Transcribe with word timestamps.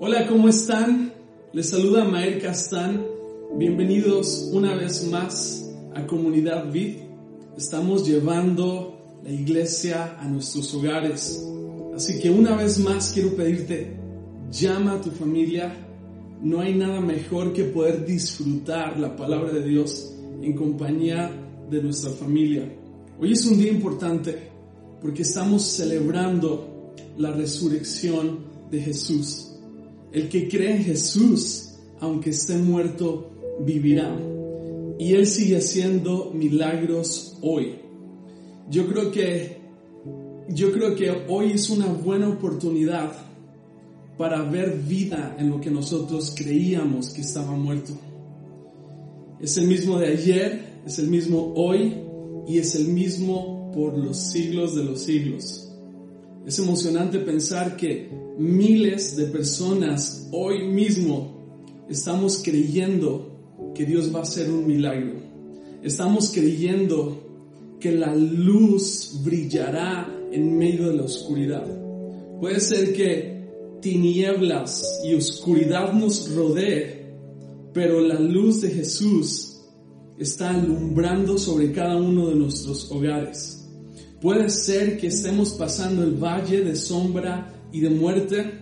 Hola, 0.00 0.28
¿cómo 0.28 0.48
están? 0.48 1.12
Les 1.52 1.70
saluda 1.70 2.04
Maer 2.04 2.40
Castán. 2.40 3.04
Bienvenidos 3.56 4.48
una 4.52 4.76
vez 4.76 5.04
más 5.10 5.68
a 5.92 6.06
Comunidad 6.06 6.70
Vid. 6.70 6.98
Estamos 7.56 8.06
llevando 8.06 9.18
la 9.24 9.30
iglesia 9.32 10.16
a 10.20 10.28
nuestros 10.28 10.72
hogares. 10.72 11.44
Así 11.96 12.20
que 12.20 12.30
una 12.30 12.54
vez 12.54 12.78
más 12.78 13.10
quiero 13.12 13.34
pedirte, 13.34 13.96
llama 14.52 14.92
a 14.92 15.00
tu 15.00 15.10
familia. 15.10 15.74
No 16.42 16.60
hay 16.60 16.76
nada 16.76 17.00
mejor 17.00 17.52
que 17.52 17.64
poder 17.64 18.06
disfrutar 18.06 19.00
la 19.00 19.16
palabra 19.16 19.52
de 19.52 19.64
Dios 19.64 20.14
en 20.40 20.54
compañía 20.54 21.28
de 21.68 21.82
nuestra 21.82 22.12
familia. 22.12 22.72
Hoy 23.18 23.32
es 23.32 23.44
un 23.46 23.58
día 23.58 23.72
importante 23.72 24.48
porque 25.02 25.22
estamos 25.22 25.64
celebrando 25.64 26.94
la 27.16 27.32
resurrección 27.32 28.44
de 28.70 28.80
Jesús. 28.80 29.47
El 30.12 30.28
que 30.28 30.48
cree 30.48 30.76
en 30.76 30.84
Jesús, 30.84 31.74
aunque 32.00 32.30
esté 32.30 32.56
muerto, 32.56 33.30
vivirá. 33.60 34.16
Y 34.98 35.14
Él 35.14 35.26
sigue 35.26 35.58
haciendo 35.58 36.32
milagros 36.34 37.36
hoy. 37.42 37.76
Yo 38.70 38.86
creo 38.88 39.10
que, 39.10 39.58
yo 40.48 40.72
creo 40.72 40.94
que 40.94 41.10
hoy 41.28 41.52
es 41.52 41.70
una 41.70 41.86
buena 41.86 42.28
oportunidad 42.28 43.12
para 44.16 44.42
ver 44.42 44.76
vida 44.76 45.36
en 45.38 45.50
lo 45.50 45.60
que 45.60 45.70
nosotros 45.70 46.34
creíamos 46.36 47.10
que 47.10 47.20
estaba 47.20 47.52
muerto. 47.52 47.92
Es 49.40 49.56
el 49.56 49.68
mismo 49.68 49.98
de 49.98 50.08
ayer, 50.08 50.80
es 50.84 50.98
el 50.98 51.08
mismo 51.08 51.52
hoy 51.54 51.94
y 52.48 52.58
es 52.58 52.74
el 52.74 52.88
mismo 52.88 53.70
por 53.72 53.96
los 53.96 54.16
siglos 54.16 54.74
de 54.74 54.84
los 54.84 55.02
siglos. 55.02 55.67
Es 56.46 56.58
emocionante 56.58 57.18
pensar 57.18 57.76
que 57.76 58.10
miles 58.38 59.16
de 59.16 59.26
personas 59.26 60.28
hoy 60.32 60.66
mismo 60.66 61.84
estamos 61.88 62.40
creyendo 62.42 63.72
que 63.74 63.84
Dios 63.84 64.14
va 64.14 64.20
a 64.20 64.22
hacer 64.22 64.50
un 64.50 64.66
milagro. 64.66 65.14
Estamos 65.82 66.30
creyendo 66.30 67.28
que 67.80 67.92
la 67.92 68.14
luz 68.14 69.20
brillará 69.24 70.12
en 70.32 70.58
medio 70.58 70.88
de 70.88 70.96
la 70.96 71.04
oscuridad. 71.04 71.66
Puede 72.40 72.60
ser 72.60 72.92
que 72.92 73.38
tinieblas 73.80 75.00
y 75.04 75.14
oscuridad 75.14 75.92
nos 75.92 76.32
rodee, 76.34 77.14
pero 77.72 78.00
la 78.00 78.18
luz 78.18 78.60
de 78.60 78.70
Jesús 78.70 79.60
está 80.18 80.50
alumbrando 80.50 81.38
sobre 81.38 81.72
cada 81.72 81.96
uno 81.96 82.28
de 82.28 82.34
nuestros 82.34 82.90
hogares. 82.90 83.57
Puede 84.20 84.50
ser 84.50 84.98
que 84.98 85.06
estemos 85.06 85.50
pasando 85.50 86.02
el 86.02 86.14
valle 86.14 86.62
de 86.64 86.74
sombra 86.74 87.54
y 87.72 87.80
de 87.80 87.90
muerte, 87.90 88.52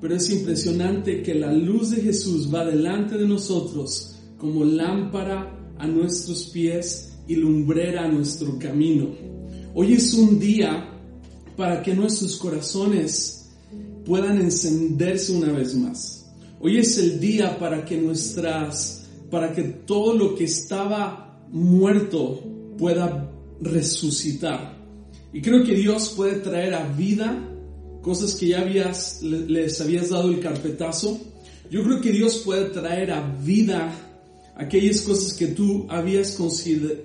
pero 0.00 0.16
es 0.16 0.30
impresionante 0.30 1.22
que 1.22 1.34
la 1.34 1.52
luz 1.52 1.90
de 1.90 2.00
Jesús 2.00 2.52
va 2.52 2.64
delante 2.64 3.18
de 3.18 3.28
nosotros 3.28 4.16
como 4.38 4.64
lámpara 4.64 5.74
a 5.78 5.86
nuestros 5.86 6.44
pies 6.46 7.18
y 7.28 7.36
lumbrera 7.36 8.04
a 8.04 8.08
nuestro 8.08 8.58
camino. 8.58 9.10
Hoy 9.74 9.92
es 9.92 10.14
un 10.14 10.38
día 10.38 10.90
para 11.54 11.82
que 11.82 11.94
nuestros 11.94 12.36
corazones 12.36 13.50
puedan 14.06 14.40
encenderse 14.40 15.32
una 15.32 15.52
vez 15.52 15.74
más. 15.74 16.32
Hoy 16.60 16.78
es 16.78 16.96
el 16.96 17.20
día 17.20 17.58
para 17.58 17.84
que 17.84 17.98
nuestras, 17.98 19.06
para 19.30 19.52
que 19.52 19.64
todo 19.64 20.14
lo 20.14 20.34
que 20.34 20.44
estaba 20.44 21.46
muerto 21.50 22.42
pueda 22.78 23.30
resucitar. 23.60 24.83
Y 25.34 25.42
creo 25.42 25.64
que 25.64 25.74
Dios 25.74 26.14
puede 26.16 26.36
traer 26.36 26.74
a 26.74 26.88
vida 26.88 27.36
cosas 28.02 28.36
que 28.36 28.46
ya 28.46 28.60
habías, 28.60 29.20
les 29.20 29.80
habías 29.80 30.10
dado 30.10 30.30
el 30.30 30.38
carpetazo. 30.38 31.20
Yo 31.68 31.82
creo 31.82 32.00
que 32.00 32.12
Dios 32.12 32.42
puede 32.44 32.66
traer 32.66 33.10
a 33.10 33.20
vida 33.42 33.92
aquellas 34.54 35.00
cosas 35.00 35.32
que 35.32 35.48
tú 35.48 35.86
habías 35.90 36.38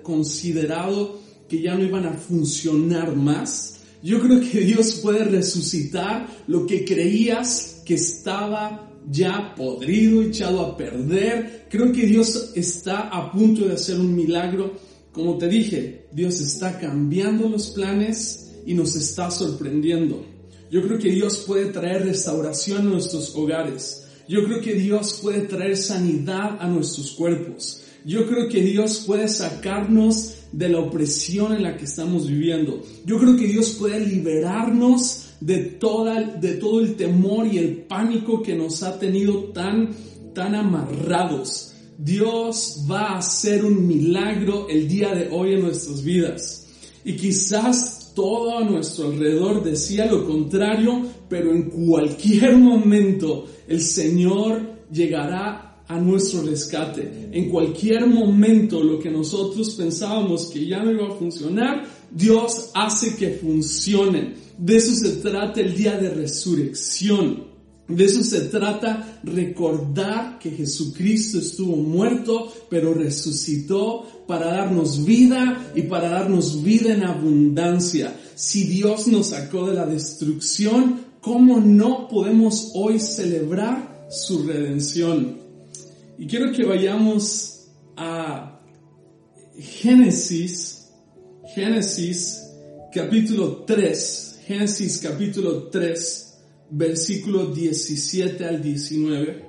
considerado 0.04 1.20
que 1.48 1.60
ya 1.60 1.74
no 1.74 1.84
iban 1.84 2.06
a 2.06 2.14
funcionar 2.14 3.16
más. 3.16 3.80
Yo 4.04 4.22
creo 4.22 4.40
que 4.40 4.60
Dios 4.60 5.00
puede 5.02 5.24
resucitar 5.24 6.28
lo 6.46 6.68
que 6.68 6.86
creías 6.86 7.82
que 7.84 7.96
estaba 7.96 8.92
ya 9.10 9.56
podrido, 9.56 10.22
echado 10.22 10.62
a 10.62 10.78
perder. 10.78 11.66
Creo 11.68 11.92
que 11.92 12.06
Dios 12.06 12.52
está 12.54 13.10
a 13.10 13.32
punto 13.32 13.66
de 13.66 13.74
hacer 13.74 14.00
un 14.00 14.16
milagro. 14.16 14.74
Como 15.12 15.38
te 15.38 15.48
dije, 15.48 16.06
Dios 16.12 16.40
está 16.40 16.80
cambiando 16.80 17.50
los 17.50 17.70
planes 17.70 18.52
y 18.66 18.74
nos 18.74 18.96
está 18.96 19.32
sorprendiendo. 19.32 20.24
Yo 20.72 20.84
creo 20.84 21.00
que 21.00 21.10
Dios 21.10 21.44
puede 21.48 21.72
traer 21.72 22.06
restauración 22.06 22.88
a 22.88 22.90
nuestros 22.90 23.36
hogares. 23.36 24.06
Yo 24.28 24.44
creo 24.44 24.62
que 24.62 24.76
Dios 24.76 25.20
puede 25.22 25.42
traer 25.42 25.76
sanidad 25.76 26.58
a 26.60 26.68
nuestros 26.68 27.12
cuerpos. 27.14 27.82
Yo 28.06 28.28
creo 28.28 28.48
que 28.48 28.62
Dios 28.62 29.04
puede 29.06 29.28
sacarnos 29.28 30.36
de 30.52 30.70
la 30.70 30.80
opresión 30.80 31.54
en 31.54 31.64
la 31.64 31.76
que 31.76 31.86
estamos 31.86 32.28
viviendo. 32.28 32.82
Yo 33.06 33.20
creo 33.20 33.36
que 33.36 33.48
Dios 33.48 33.72
puede 33.72 34.00
liberarnos 34.00 35.30
de, 35.40 35.58
toda, 35.58 36.22
de 36.22 36.54
todo 36.54 36.82
el 36.82 36.96
temor 36.96 37.48
y 37.48 37.58
el 37.58 37.78
pánico 37.84 38.42
que 38.42 38.56
nos 38.56 38.84
ha 38.84 39.00
tenido 39.00 39.46
tan, 39.46 39.90
tan 40.34 40.56
amarrados. 40.56 41.74
Dios 42.02 42.86
va 42.90 43.10
a 43.10 43.18
hacer 43.18 43.66
un 43.66 43.86
milagro 43.86 44.70
el 44.70 44.88
día 44.88 45.14
de 45.14 45.28
hoy 45.32 45.56
en 45.56 45.64
nuestras 45.64 46.02
vidas. 46.02 46.66
Y 47.04 47.18
quizás 47.18 48.14
todo 48.16 48.58
a 48.58 48.64
nuestro 48.64 49.08
alrededor 49.08 49.62
decía 49.62 50.06
lo 50.06 50.26
contrario, 50.26 51.02
pero 51.28 51.52
en 51.52 51.64
cualquier 51.70 52.58
momento 52.58 53.48
el 53.68 53.82
Señor 53.82 54.62
llegará 54.90 55.84
a 55.90 56.00
nuestro 56.00 56.44
rescate. 56.44 57.30
En 57.34 57.50
cualquier 57.50 58.08
momento 58.08 58.82
lo 58.82 58.98
que 58.98 59.10
nosotros 59.10 59.72
pensábamos 59.72 60.46
que 60.46 60.66
ya 60.66 60.82
no 60.82 60.92
iba 60.92 61.10
a 61.10 61.18
funcionar, 61.18 61.86
Dios 62.10 62.70
hace 62.76 63.18
que 63.18 63.32
funcione. 63.32 64.36
De 64.58 64.78
eso 64.78 64.96
se 64.96 65.18
trata 65.18 65.60
el 65.60 65.76
día 65.76 65.98
de 65.98 66.12
resurrección. 66.12 67.49
De 67.90 68.06
eso 68.06 68.24
se 68.24 68.42
trata 68.42 69.20
recordar 69.24 70.38
que 70.38 70.52
Jesucristo 70.52 71.40
estuvo 71.40 71.76
muerto, 71.76 72.54
pero 72.70 72.94
resucitó 72.94 74.06
para 74.28 74.46
darnos 74.46 75.04
vida 75.06 75.72
y 75.76 75.82
para 75.82 76.10
darnos 76.10 76.62
vida 76.64 76.94
en 76.94 77.04
abundancia. 77.04 78.16
Si 78.36 78.66
Dios 78.66 79.08
nos 79.08 79.30
sacó 79.30 79.68
de 79.68 79.74
la 79.74 79.88
destrucción, 79.88 81.02
¿cómo 81.20 81.60
no 81.60 82.08
podemos 82.08 82.72
hoy 82.76 83.00
celebrar 83.00 84.08
su 84.12 84.44
redención? 84.44 85.40
Y 86.20 86.28
quiero 86.28 86.52
que 86.52 86.66
vayamos 86.66 87.70
a 87.98 88.62
Génesis, 89.58 90.90
Génesis 91.56 92.44
capítulo 92.94 93.64
3, 93.66 94.42
Génesis 94.46 95.00
capítulo 95.00 95.70
3, 95.70 96.29
versículo 96.72 97.48
17 97.48 98.46
al 98.46 98.62
19. 98.62 99.46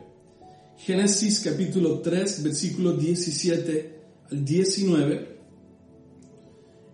Génesis 0.76 1.40
capítulo 1.40 2.00
3, 2.00 2.42
versículo 2.42 2.92
17 2.92 4.00
al 4.30 4.44
19. 4.44 5.36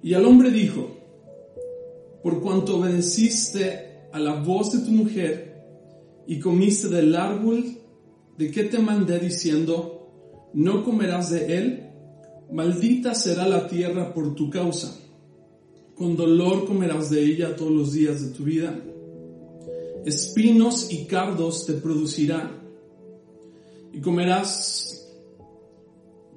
Y 0.03 0.15
al 0.15 0.25
hombre 0.25 0.51
dijo, 0.51 0.97
por 2.23 2.41
cuanto 2.41 2.79
obedeciste 2.79 4.09
a 4.13 4.19
la 4.19 4.35
voz 4.35 4.73
de 4.73 4.79
tu 4.85 4.91
mujer 4.91 5.65
y 6.27 6.39
comiste 6.41 6.89
del 6.89 7.15
árbol 7.15 7.77
¿de 8.39 8.51
qué 8.51 8.65
te 8.65 8.79
mandé 8.79 9.19
diciendo, 9.19 10.51
no 10.53 10.85
comerás 10.85 11.31
de 11.31 11.57
él? 11.57 11.91
Maldita 12.53 13.15
será 13.15 13.49
la 13.49 13.67
tierra 13.67 14.13
por 14.15 14.35
tu 14.35 14.51
causa. 14.51 14.97
Con 15.95 16.17
dolor 16.17 16.67
comerás 16.67 17.11
de 17.11 17.25
ella 17.25 17.57
todos 17.57 17.73
los 17.73 17.93
días 17.93 18.23
de 18.23 18.37
tu 18.37 18.45
vida. 18.45 18.79
Espinos 20.07 20.93
y 20.93 21.07
cardos 21.07 21.67
te 21.67 21.73
producirá. 21.73 22.49
Y 23.93 24.01
comerás 24.01 25.05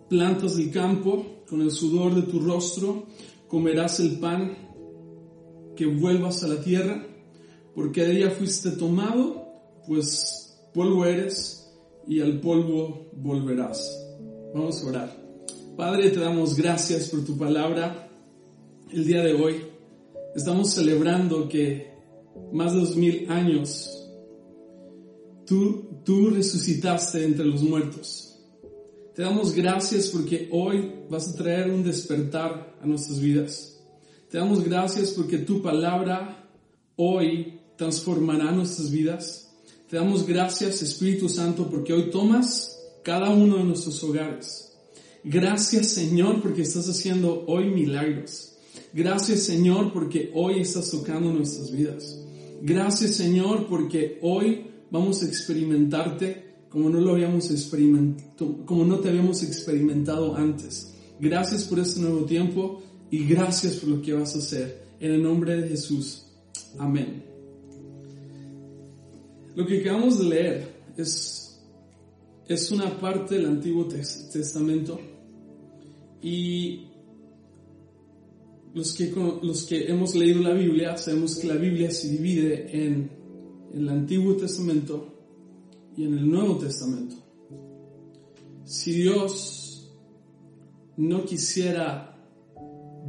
plantas 0.10 0.58
del 0.58 0.72
campo 0.72 1.44
con 1.48 1.62
el 1.62 1.70
sudor 1.70 2.16
de 2.16 2.24
tu 2.24 2.40
rostro. 2.40 3.04
Comerás 3.48 4.00
el 4.00 4.20
pan 4.20 4.58
que 5.76 5.86
vuelvas 5.86 6.44
a 6.44 6.48
la 6.48 6.62
tierra, 6.62 7.06
porque 7.76 8.04
de 8.04 8.18
ella 8.18 8.32
fuiste 8.32 8.72
tomado, 8.72 9.46
pues 9.88 10.60
polvo 10.74 11.06
eres 11.06 11.72
y 12.08 12.22
al 12.22 12.40
polvo 12.42 13.12
volverás. 13.14 14.04
Vamos 14.52 14.84
a 14.84 14.88
orar. 14.88 15.24
Padre, 15.78 16.10
te 16.10 16.20
damos 16.20 16.56
gracias 16.56 17.10
por 17.10 17.24
tu 17.24 17.38
palabra. 17.38 18.10
El 18.92 19.06
día 19.06 19.22
de 19.22 19.34
hoy 19.36 19.62
estamos 20.36 20.72
celebrando 20.74 21.48
que 21.48 21.89
más 22.52 22.74
de 22.74 22.80
dos 22.80 22.96
mil 22.96 23.30
años 23.30 24.00
tú, 25.50 26.02
tú 26.06 26.30
resucitaste 26.30 27.26
entre 27.26 27.44
los 27.44 27.64
muertos. 27.64 28.38
Te 29.16 29.24
damos 29.24 29.52
gracias 29.52 30.10
porque 30.10 30.48
hoy 30.52 30.92
vas 31.10 31.28
a 31.28 31.36
traer 31.36 31.72
un 31.72 31.84
despertar 31.84 32.78
a 32.80 32.86
nuestras 32.86 33.20
vidas. 33.20 33.82
Te 34.30 34.38
damos 34.38 34.64
gracias 34.64 35.10
porque 35.10 35.40
tu 35.40 35.64
palabra 35.64 36.48
hoy 36.96 37.60
transformará 37.76 38.52
nuestras 38.52 38.92
vidas. 38.92 39.52
Te 39.90 39.98
damos 39.98 40.26
gracias, 40.28 40.84
Espíritu 40.84 41.28
Santo, 41.28 41.68
porque 41.68 41.94
hoy 41.94 42.12
tomas 42.12 42.80
cada 43.04 43.32
uno 43.32 43.58
de 43.58 43.64
nuestros 43.64 44.04
hogares. 44.04 44.72
Gracias, 45.24 45.88
Señor, 45.88 46.44
porque 46.44 46.62
estás 46.62 46.88
haciendo 46.88 47.44
hoy 47.48 47.72
milagros. 47.72 48.54
Gracias, 48.94 49.44
Señor, 49.44 49.92
porque 49.92 50.32
hoy 50.36 50.60
estás 50.60 50.92
tocando 50.92 51.34
nuestras 51.34 51.72
vidas. 51.72 52.20
Gracias, 52.62 53.16
Señor, 53.16 53.68
porque 53.68 54.20
hoy 54.22 54.66
vamos 54.92 55.24
a 55.24 55.26
experimentarte 55.26 56.50
como 56.70 56.90
no 56.90 57.00
lo 57.00 57.14
habíamos 57.14 57.50
experimentado, 57.52 58.66
como 58.66 58.86
no 58.86 59.00
te 59.00 59.10
habíamos 59.10 59.44
experimentado 59.44 60.36
antes. 60.36 60.94
Gracias 61.20 61.66
por 61.66 61.80
este 61.80 62.00
nuevo 62.00 62.26
tiempo 62.26 62.82
y 63.10 63.26
gracias 63.26 63.78
por 63.78 63.90
lo 63.90 64.02
que 64.02 64.14
vas 64.14 64.36
a 64.36 64.40
hacer. 64.40 64.88
En 65.00 65.12
el 65.12 65.24
nombre 65.24 65.62
de 65.62 65.70
Jesús. 65.70 66.28
Amén. 66.78 67.24
Lo 69.56 69.66
que 69.66 69.82
acabamos 69.82 70.20
de 70.20 70.26
leer 70.26 70.76
es, 70.96 71.60
es 72.48 72.72
una 72.72 73.00
parte 73.00 73.36
del 73.36 73.48
Antiguo 73.48 73.88
Testamento 73.88 75.00
y 76.22 76.86
los 78.80 78.94
que, 78.94 79.14
los 79.42 79.66
que 79.66 79.92
hemos 79.92 80.16
leído 80.16 80.42
la 80.42 80.54
Biblia 80.54 80.96
sabemos 80.96 81.36
que 81.36 81.48
la 81.48 81.56
Biblia 81.56 81.92
se 81.92 82.08
divide 82.08 82.86
en, 82.86 83.12
el 83.74 83.88
Antiguo 83.90 84.36
Testamento 84.36 85.06
y 85.96 86.06
en 86.06 86.18
el 86.18 86.28
Nuevo 86.28 86.58
Testamento. 86.58 87.16
Si 88.64 88.94
Dios 88.94 89.94
no 90.98 91.26
quisiera 91.26 92.18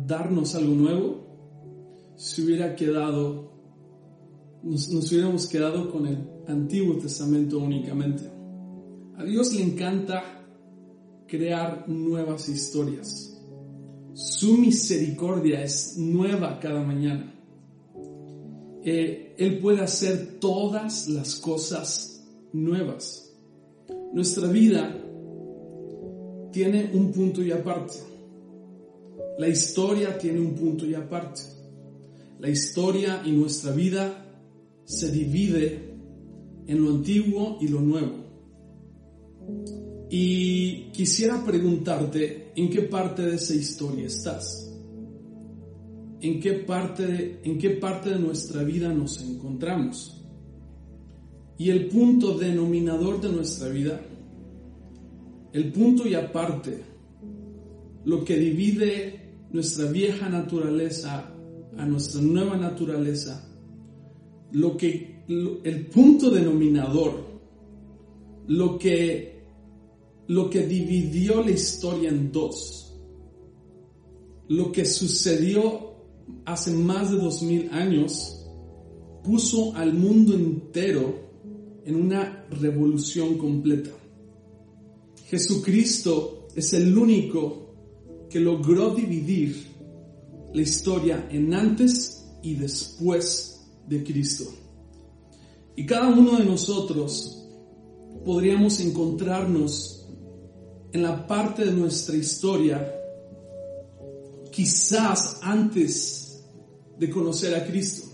darnos 0.06 0.54
algo 0.56 0.74
nuevo, 0.74 2.14
se 2.16 2.42
hubiera 2.42 2.74
quedado, 2.74 3.52
nos, 4.64 4.90
nos 4.90 5.10
hubiéramos 5.12 5.46
quedado 5.46 5.90
con 5.90 6.06
el 6.06 6.18
Antiguo 6.48 6.96
Testamento 6.96 7.58
únicamente. 7.58 8.24
A 9.16 9.24
Dios 9.24 9.54
le 9.54 9.62
encanta 9.62 10.46
crear 11.28 11.88
nuevas 11.88 12.48
historias. 12.48 13.29
Su 14.20 14.58
misericordia 14.58 15.62
es 15.62 15.96
nueva 15.96 16.60
cada 16.60 16.82
mañana. 16.82 17.32
Eh, 18.84 19.34
él 19.38 19.58
puede 19.60 19.80
hacer 19.80 20.38
todas 20.38 21.08
las 21.08 21.36
cosas 21.36 22.22
nuevas. 22.52 23.34
Nuestra 24.12 24.46
vida 24.48 24.94
tiene 26.52 26.90
un 26.92 27.10
punto 27.12 27.42
y 27.42 27.50
aparte. 27.50 27.94
La 29.38 29.48
historia 29.48 30.18
tiene 30.18 30.38
un 30.40 30.54
punto 30.54 30.84
y 30.84 30.94
aparte. 30.94 31.40
La 32.40 32.50
historia 32.50 33.22
y 33.24 33.32
nuestra 33.32 33.72
vida 33.72 34.26
se 34.84 35.10
divide 35.10 35.94
en 36.66 36.84
lo 36.84 36.90
antiguo 36.90 37.56
y 37.58 37.68
lo 37.68 37.80
nuevo. 37.80 38.20
Y 40.10 40.90
quisiera 40.90 41.44
preguntarte 41.44 42.52
en 42.56 42.68
qué 42.68 42.82
parte 42.82 43.22
de 43.22 43.36
esa 43.36 43.54
historia 43.54 44.06
estás. 44.06 44.66
¿En 46.20 46.40
qué 46.40 46.52
parte 46.52 47.06
de, 47.06 47.40
en 47.44 47.58
qué 47.58 47.70
parte 47.70 48.10
de 48.10 48.18
nuestra 48.18 48.64
vida 48.64 48.92
nos 48.92 49.22
encontramos? 49.22 50.20
Y 51.56 51.70
el 51.70 51.86
punto 51.86 52.36
denominador 52.36 53.20
de 53.20 53.30
nuestra 53.30 53.68
vida, 53.68 54.00
el 55.52 55.72
punto 55.72 56.08
y 56.08 56.14
aparte, 56.14 56.82
lo 58.04 58.24
que 58.24 58.36
divide 58.36 59.46
nuestra 59.52 59.90
vieja 59.90 60.28
naturaleza 60.28 61.32
a 61.76 61.86
nuestra 61.86 62.20
nueva 62.20 62.56
naturaleza, 62.56 63.48
lo 64.52 64.76
que 64.76 65.22
el 65.28 65.86
punto 65.86 66.30
denominador, 66.30 67.12
lo 68.48 68.78
que, 68.78 69.39
lo 70.30 70.48
que 70.48 70.64
dividió 70.64 71.42
la 71.42 71.50
historia 71.50 72.08
en 72.08 72.30
dos, 72.30 72.94
lo 74.46 74.70
que 74.70 74.84
sucedió 74.84 75.96
hace 76.44 76.70
más 76.70 77.10
de 77.10 77.16
dos 77.16 77.42
mil 77.42 77.68
años, 77.72 78.46
puso 79.24 79.74
al 79.74 79.92
mundo 79.92 80.32
entero 80.34 81.12
en 81.84 81.96
una 81.96 82.46
revolución 82.48 83.38
completa. 83.38 83.90
Jesucristo 85.24 86.46
es 86.54 86.74
el 86.74 86.96
único 86.96 87.74
que 88.30 88.38
logró 88.38 88.94
dividir 88.94 89.66
la 90.54 90.62
historia 90.62 91.28
en 91.32 91.52
antes 91.54 92.24
y 92.40 92.54
después 92.54 93.68
de 93.88 94.04
Cristo. 94.04 94.44
Y 95.74 95.84
cada 95.86 96.08
uno 96.08 96.38
de 96.38 96.44
nosotros 96.44 97.48
podríamos 98.24 98.78
encontrarnos 98.78 99.99
en 100.92 101.02
la 101.02 101.26
parte 101.26 101.64
de 101.64 101.72
nuestra 101.72 102.16
historia, 102.16 102.94
quizás 104.50 105.38
antes 105.42 106.44
de 106.98 107.08
conocer 107.10 107.54
a 107.54 107.64
Cristo. 107.64 108.08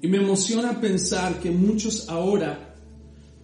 Y 0.00 0.08
me 0.08 0.18
emociona 0.18 0.80
pensar 0.80 1.40
que 1.40 1.50
muchos 1.50 2.08
ahora 2.08 2.74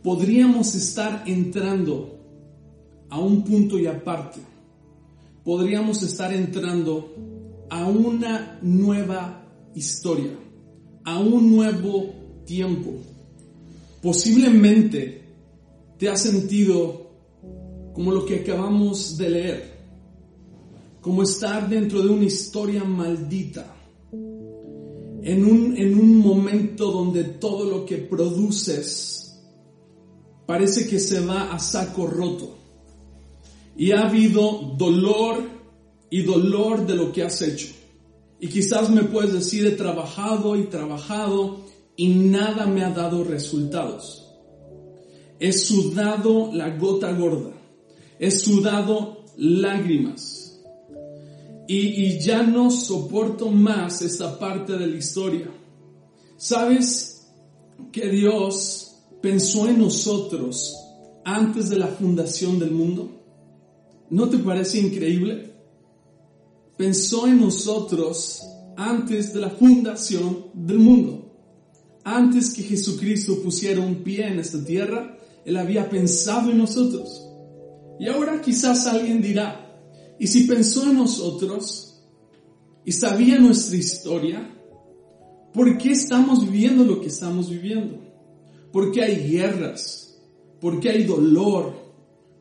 podríamos 0.03 0.75
estar 0.75 1.25
entrando 1.27 2.19
a 3.09 3.19
un 3.19 3.43
punto 3.43 3.79
y 3.79 3.87
aparte. 3.87 4.41
Podríamos 5.44 6.03
estar 6.03 6.33
entrando 6.33 7.15
a 7.71 7.87
una 7.87 8.59
nueva 8.62 9.43
historia, 9.75 10.33
a 11.05 11.19
un 11.19 11.55
nuevo 11.56 12.12
tiempo. 12.44 12.93
Posiblemente 14.03 15.25
te 15.99 16.09
has 16.09 16.23
sentido 16.23 17.00
como 17.92 18.12
lo 18.12 18.25
que 18.25 18.40
acabamos 18.40 19.16
de 19.16 19.31
leer, 19.31 19.81
como 21.00 21.22
estar 21.22 21.69
dentro 21.69 22.02
de 22.02 22.08
una 22.08 22.25
historia 22.25 22.84
maldita, 22.84 23.76
en 25.22 25.44
un, 25.44 25.76
en 25.76 25.98
un 25.98 26.19
momento 26.19 26.90
donde 26.90 27.25
todo 27.25 27.64
lo 27.64 27.84
que 27.84 27.98
produces 27.98 29.20
parece 30.46 30.88
que 30.88 30.98
se 30.98 31.20
va 31.20 31.52
a 31.52 31.58
saco 31.58 32.06
roto. 32.06 32.56
Y 33.76 33.92
ha 33.92 34.08
habido 34.08 34.75
dolor 34.76 35.42
y 36.10 36.22
dolor 36.22 36.87
de 36.87 36.96
lo 36.96 37.12
que 37.12 37.22
has 37.22 37.40
hecho. 37.40 37.69
Y 38.40 38.48
quizás 38.48 38.90
me 38.90 39.04
puedes 39.04 39.32
decir, 39.32 39.66
he 39.66 39.72
trabajado 39.72 40.56
y 40.56 40.64
trabajado 40.64 41.60
y 41.96 42.08
nada 42.08 42.66
me 42.66 42.82
ha 42.82 42.90
dado 42.90 43.22
resultados. 43.22 44.26
He 45.38 45.52
sudado 45.52 46.50
la 46.52 46.76
gota 46.76 47.12
gorda, 47.12 47.52
he 48.21 48.31
sudado 48.31 49.25
lágrimas 49.39 50.61
y, 51.67 52.19
ya 52.19 52.43
no 52.43 52.71
soporto 52.71 53.49
más 53.49 54.03
esta 54.03 54.39
parte 54.39 54.77
de 54.77 54.87
la 54.89 54.97
historia. 54.97 55.50
¿Sabes 56.37 57.29
que 57.93 58.09
Dios 58.09 58.97
pensó 59.23 59.69
en 59.69 59.79
nosotros 59.79 60.77
antes 61.25 61.71
de 61.71 61.79
la 61.79 61.87
fundación 61.87 62.59
del 62.59 62.73
mundo? 62.73 63.23
¿No 64.11 64.29
te 64.29 64.39
parece 64.39 64.81
increíble? 64.81 65.55
Pensó 66.77 67.27
en 67.27 67.41
nosotros 67.41 68.43
antes 68.77 69.33
de 69.33 69.41
la 69.41 69.50
fundación 69.50 70.47
del 70.53 70.81
mundo. 70.81 71.33
Antes 72.03 72.53
que 72.53 72.65
Jesucristo 72.65 73.41
pusiera 73.43 73.81
un 73.81 74.03
pie 74.03 74.27
en 74.27 74.41
esta 74.41 74.62
tierra, 74.62 75.17
Él 75.45 75.57
había 75.57 75.89
pensado 75.89 76.50
en 76.50 76.59
nosotros. 76.59 77.29
Y 78.00 78.09
ahora 78.09 78.40
quizás 78.40 78.87
alguien 78.87 79.23
dirá, 79.23 79.78
¿y 80.19 80.26
si 80.26 80.45
pensó 80.45 80.85
en 80.85 80.97
nosotros 80.97 82.02
y 82.85 82.92
sabía 82.92 83.38
nuestra 83.38 83.76
historia? 83.76 84.50
¿Por 85.52 85.78
qué 85.78 85.92
estamos 85.92 86.50
viviendo 86.50 86.83
lo 86.85 87.00
que 87.00 87.09
estamos 87.09 87.50
viviendo? 87.50 87.99
¿Por 88.73 88.90
qué 88.90 89.02
hay 89.02 89.30
guerras? 89.30 90.19
¿Por 90.61 90.80
qué 90.80 90.90
hay 90.90 91.04
dolor? 91.04 91.75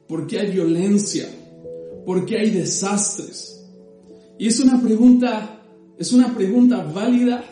¿Por 0.08 0.26
qué 0.26 0.40
hay 0.40 0.52
violencia? 0.52 1.30
¿Por 2.06 2.26
qué 2.26 2.40
hay 2.40 2.52
desastres? 2.52 3.64
Y 4.40 4.48
es 4.48 4.60
una 4.60 4.82
pregunta, 4.82 5.62
es 5.98 6.14
una 6.14 6.34
pregunta 6.34 6.82
válida 6.84 7.44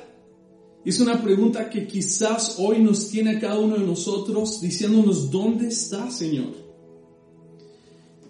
es 0.87 1.01
una 1.01 1.21
pregunta 1.21 1.69
que 1.69 1.85
quizás 1.85 2.55
hoy 2.59 2.79
nos 2.79 3.09
tiene 3.09 3.41
cada 3.41 3.59
uno 3.59 3.75
de 3.75 3.85
nosotros 3.85 4.61
diciéndonos, 4.61 5.29
¿dónde 5.29 5.67
está, 5.67 6.09
Señor? 6.09 6.66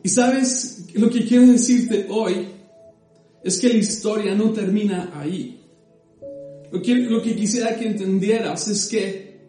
Y 0.03 0.09
sabes, 0.09 0.85
lo 0.93 1.09
que 1.09 1.25
quiero 1.25 1.47
decirte 1.47 2.07
hoy 2.09 2.47
es 3.43 3.59
que 3.59 3.69
la 3.69 3.75
historia 3.75 4.35
no 4.35 4.51
termina 4.51 5.11
ahí. 5.15 5.59
Lo 6.71 6.81
que, 6.81 6.95
lo 6.95 7.21
que 7.21 7.35
quisiera 7.35 7.77
que 7.77 7.87
entendieras 7.87 8.67
es 8.67 8.87
que 8.87 9.39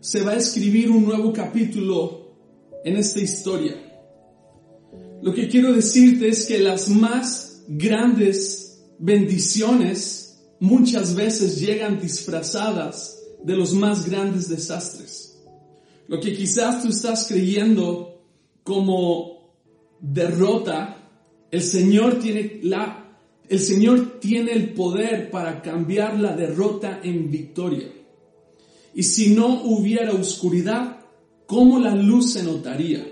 se 0.00 0.22
va 0.22 0.32
a 0.32 0.36
escribir 0.36 0.90
un 0.90 1.04
nuevo 1.04 1.32
capítulo 1.32 2.34
en 2.84 2.96
esta 2.96 3.20
historia. 3.20 3.76
Lo 5.22 5.32
que 5.32 5.48
quiero 5.48 5.72
decirte 5.72 6.28
es 6.28 6.46
que 6.46 6.58
las 6.58 6.88
más 6.88 7.62
grandes 7.68 8.82
bendiciones 8.98 10.42
muchas 10.58 11.14
veces 11.14 11.60
llegan 11.60 12.00
disfrazadas 12.00 13.18
de 13.44 13.56
los 13.56 13.74
más 13.74 14.08
grandes 14.08 14.48
desastres. 14.48 15.28
lo 16.08 16.20
que 16.20 16.36
quizás 16.36 16.82
tú 16.82 16.88
estás 16.88 17.26
creyendo 17.26 18.22
como 18.64 19.31
derrota, 20.02 20.96
el 21.50 21.62
Señor 21.62 22.18
tiene 22.18 22.58
la, 22.64 23.16
el 23.48 23.58
Señor 23.60 24.18
tiene 24.20 24.52
el 24.52 24.74
poder 24.74 25.30
para 25.30 25.62
cambiar 25.62 26.18
la 26.18 26.36
derrota 26.36 27.00
en 27.02 27.30
victoria. 27.30 27.90
Y 28.94 29.04
si 29.04 29.34
no 29.34 29.62
hubiera 29.62 30.12
oscuridad, 30.12 30.98
¿cómo 31.46 31.78
la 31.78 31.94
luz 31.94 32.32
se 32.32 32.42
notaría? 32.42 33.06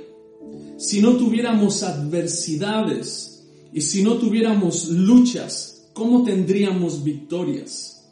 Si 0.77 1.01
no 1.01 1.17
tuviéramos 1.17 1.83
adversidades 1.83 3.47
y 3.73 3.81
si 3.81 4.03
no 4.03 4.15
tuviéramos 4.15 4.89
luchas, 4.89 5.91
¿cómo 5.95 6.25
tendríamos 6.25 7.05
victorias? 7.05 8.11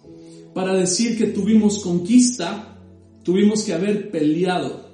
Para 0.54 0.74
decir 0.74 1.18
que 1.18 1.26
tuvimos 1.26 1.80
conquista, 1.80 2.78
tuvimos 3.22 3.64
que 3.64 3.74
haber 3.74 4.10
peleado. 4.10 4.88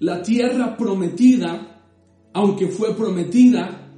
La 0.00 0.22
tierra 0.22 0.76
prometida, 0.76 1.75
aunque 2.36 2.68
fue 2.68 2.94
prometida, 2.94 3.90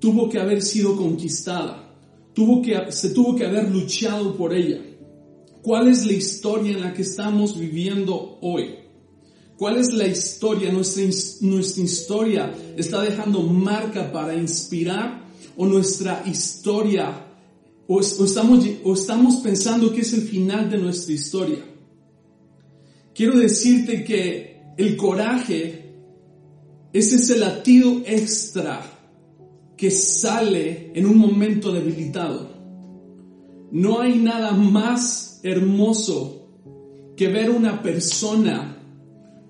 tuvo 0.00 0.30
que 0.30 0.38
haber 0.38 0.62
sido 0.62 0.96
conquistada. 0.96 1.94
Tuvo 2.32 2.62
que, 2.62 2.90
se 2.90 3.10
tuvo 3.10 3.36
que 3.36 3.44
haber 3.44 3.70
luchado 3.70 4.34
por 4.38 4.54
ella. 4.54 4.80
¿Cuál 5.60 5.88
es 5.88 6.06
la 6.06 6.14
historia 6.14 6.72
en 6.72 6.80
la 6.80 6.94
que 6.94 7.02
estamos 7.02 7.58
viviendo 7.58 8.38
hoy? 8.40 8.76
¿Cuál 9.58 9.76
es 9.76 9.92
la 9.92 10.06
historia? 10.06 10.72
Nuestra, 10.72 11.04
nuestra 11.42 11.84
historia 11.84 12.54
está 12.74 13.02
dejando 13.02 13.42
marca 13.42 14.10
para 14.10 14.34
inspirar 14.34 15.22
o 15.54 15.66
nuestra 15.66 16.22
historia 16.24 17.26
o, 17.86 18.00
estamos, 18.00 18.66
o 18.82 18.94
estamos 18.94 19.36
pensando 19.36 19.92
que 19.92 20.00
es 20.00 20.14
el 20.14 20.22
final 20.22 20.70
de 20.70 20.78
nuestra 20.78 21.12
historia. 21.12 21.62
Quiero 23.14 23.38
decirte 23.38 24.04
que 24.04 24.62
el 24.78 24.96
coraje 24.96 25.83
es 26.94 27.12
ese 27.12 27.36
latido 27.36 28.02
extra 28.06 28.80
que 29.76 29.90
sale 29.90 30.92
en 30.94 31.06
un 31.06 31.18
momento 31.18 31.72
debilitado. 31.72 32.48
No 33.72 34.00
hay 34.00 34.16
nada 34.16 34.52
más 34.52 35.40
hermoso 35.42 36.46
que 37.16 37.26
ver 37.26 37.50
una 37.50 37.82
persona 37.82 38.78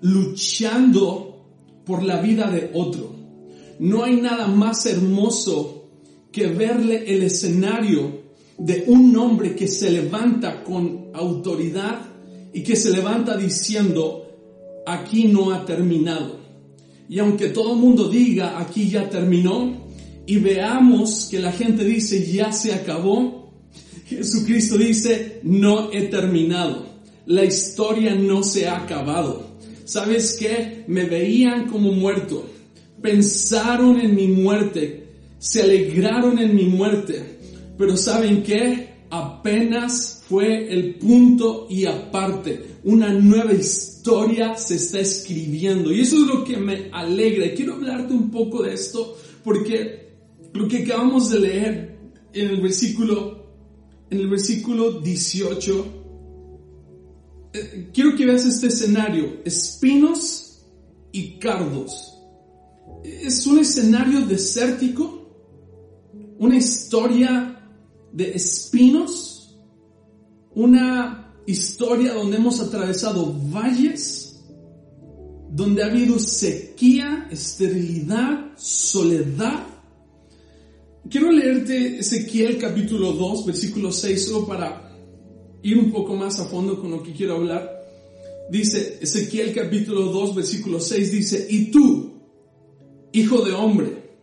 luchando 0.01 1.45
por 1.85 2.01
la 2.01 2.19
vida 2.19 2.49
de 2.49 2.71
otro. 2.73 3.13
No 3.77 4.03
hay 4.03 4.15
nada 4.15 4.47
más 4.47 4.87
hermoso 4.87 5.89
que 6.31 6.47
verle 6.47 7.03
el 7.13 7.21
escenario 7.21 8.23
de 8.57 8.85
un 8.87 9.15
hombre 9.17 9.55
que 9.55 9.67
se 9.67 9.91
levanta 9.91 10.63
con 10.63 11.11
autoridad 11.13 12.07
y 12.51 12.63
que 12.63 12.75
se 12.75 12.89
levanta 12.89 13.37
diciendo, 13.37 14.25
aquí 14.87 15.27
no 15.27 15.51
ha 15.51 15.63
terminado. 15.63 16.44
Y 17.07 17.19
aunque 17.19 17.49
todo 17.49 17.73
el 17.73 17.79
mundo 17.79 18.09
diga, 18.09 18.59
aquí 18.59 18.89
ya 18.89 19.09
terminó, 19.09 19.85
y 20.25 20.37
veamos 20.37 21.27
que 21.29 21.39
la 21.39 21.51
gente 21.51 21.83
dice, 21.83 22.25
ya 22.31 22.51
se 22.51 22.73
acabó, 22.73 23.51
Jesucristo 24.07 24.77
dice, 24.77 25.39
no 25.43 25.91
he 25.91 26.03
terminado. 26.03 26.85
La 27.25 27.43
historia 27.43 28.15
no 28.15 28.43
se 28.43 28.67
ha 28.67 28.77
acabado. 28.77 29.55
¿Sabes 29.83 30.37
qué? 30.39 30.83
Me 30.87 31.05
veían 31.05 31.67
como 31.67 31.91
muerto. 31.91 32.47
Pensaron 33.01 33.99
en 33.99 34.15
mi 34.15 34.27
muerte. 34.27 35.07
Se 35.39 35.63
alegraron 35.63 36.39
en 36.39 36.55
mi 36.55 36.65
muerte. 36.65 37.39
Pero 37.77 37.97
¿saben 37.97 38.43
qué? 38.43 38.89
Apenas 39.09 40.14
fue 40.29 40.71
el 40.73 40.95
punto 40.95 41.67
y 41.69 41.85
aparte. 41.85 42.77
Una 42.83 43.13
nueva 43.13 43.53
historia 43.53 44.55
se 44.55 44.75
está 44.75 44.99
escribiendo. 44.99 45.91
Y 45.91 46.01
eso 46.01 46.17
es 46.17 46.27
lo 46.27 46.43
que 46.43 46.57
me 46.57 46.89
alegra. 46.91 47.53
quiero 47.55 47.75
hablarte 47.75 48.13
un 48.13 48.31
poco 48.31 48.63
de 48.63 48.73
esto 48.73 49.17
porque 49.43 50.13
lo 50.53 50.67
que 50.67 50.83
acabamos 50.83 51.29
de 51.29 51.39
leer 51.39 51.97
en 52.33 52.47
el 52.49 52.61
versículo 52.61 53.45
en 54.09 54.19
el 54.19 54.27
versículo 54.27 55.01
18, 55.01 55.85
eh, 57.53 57.89
quiero 57.93 58.15
que 58.15 58.25
veas 58.25 58.45
este 58.45 58.67
escenario, 58.67 59.41
espinos 59.43 60.65
y 61.11 61.39
cardos. 61.39 62.13
Es 63.03 63.45
un 63.47 63.59
escenario 63.59 64.21
desértico, 64.21 65.27
una 66.37 66.57
historia 66.57 67.69
de 68.11 68.31
espinos, 68.31 69.34
una 70.55 71.33
historia 71.45 72.13
donde 72.13 72.37
hemos 72.37 72.59
atravesado 72.59 73.33
valles, 73.51 74.43
donde 75.51 75.83
ha 75.83 75.87
habido 75.87 76.17
sequía, 76.17 77.27
esterilidad, 77.31 78.57
soledad, 78.57 79.75
Quiero 81.09 81.31
leerte 81.31 81.99
Ezequiel 81.99 82.57
capítulo 82.57 83.11
2, 83.11 83.45
versículo 83.45 83.91
6, 83.91 84.25
solo 84.25 84.47
para 84.47 84.91
ir 85.61 85.77
un 85.77 85.91
poco 85.91 86.15
más 86.15 86.39
a 86.39 86.45
fondo 86.45 86.81
con 86.81 86.89
lo 86.89 87.03
que 87.03 87.13
quiero 87.13 87.35
hablar. 87.35 87.69
Dice 88.49 88.97
Ezequiel 88.99 89.53
capítulo 89.53 90.05
2, 90.05 90.35
versículo 90.35 90.79
6, 90.79 91.11
dice, 91.11 91.47
y 91.47 91.65
tú, 91.69 92.11
hijo 93.11 93.43
de 93.43 93.53
hombre, 93.53 94.17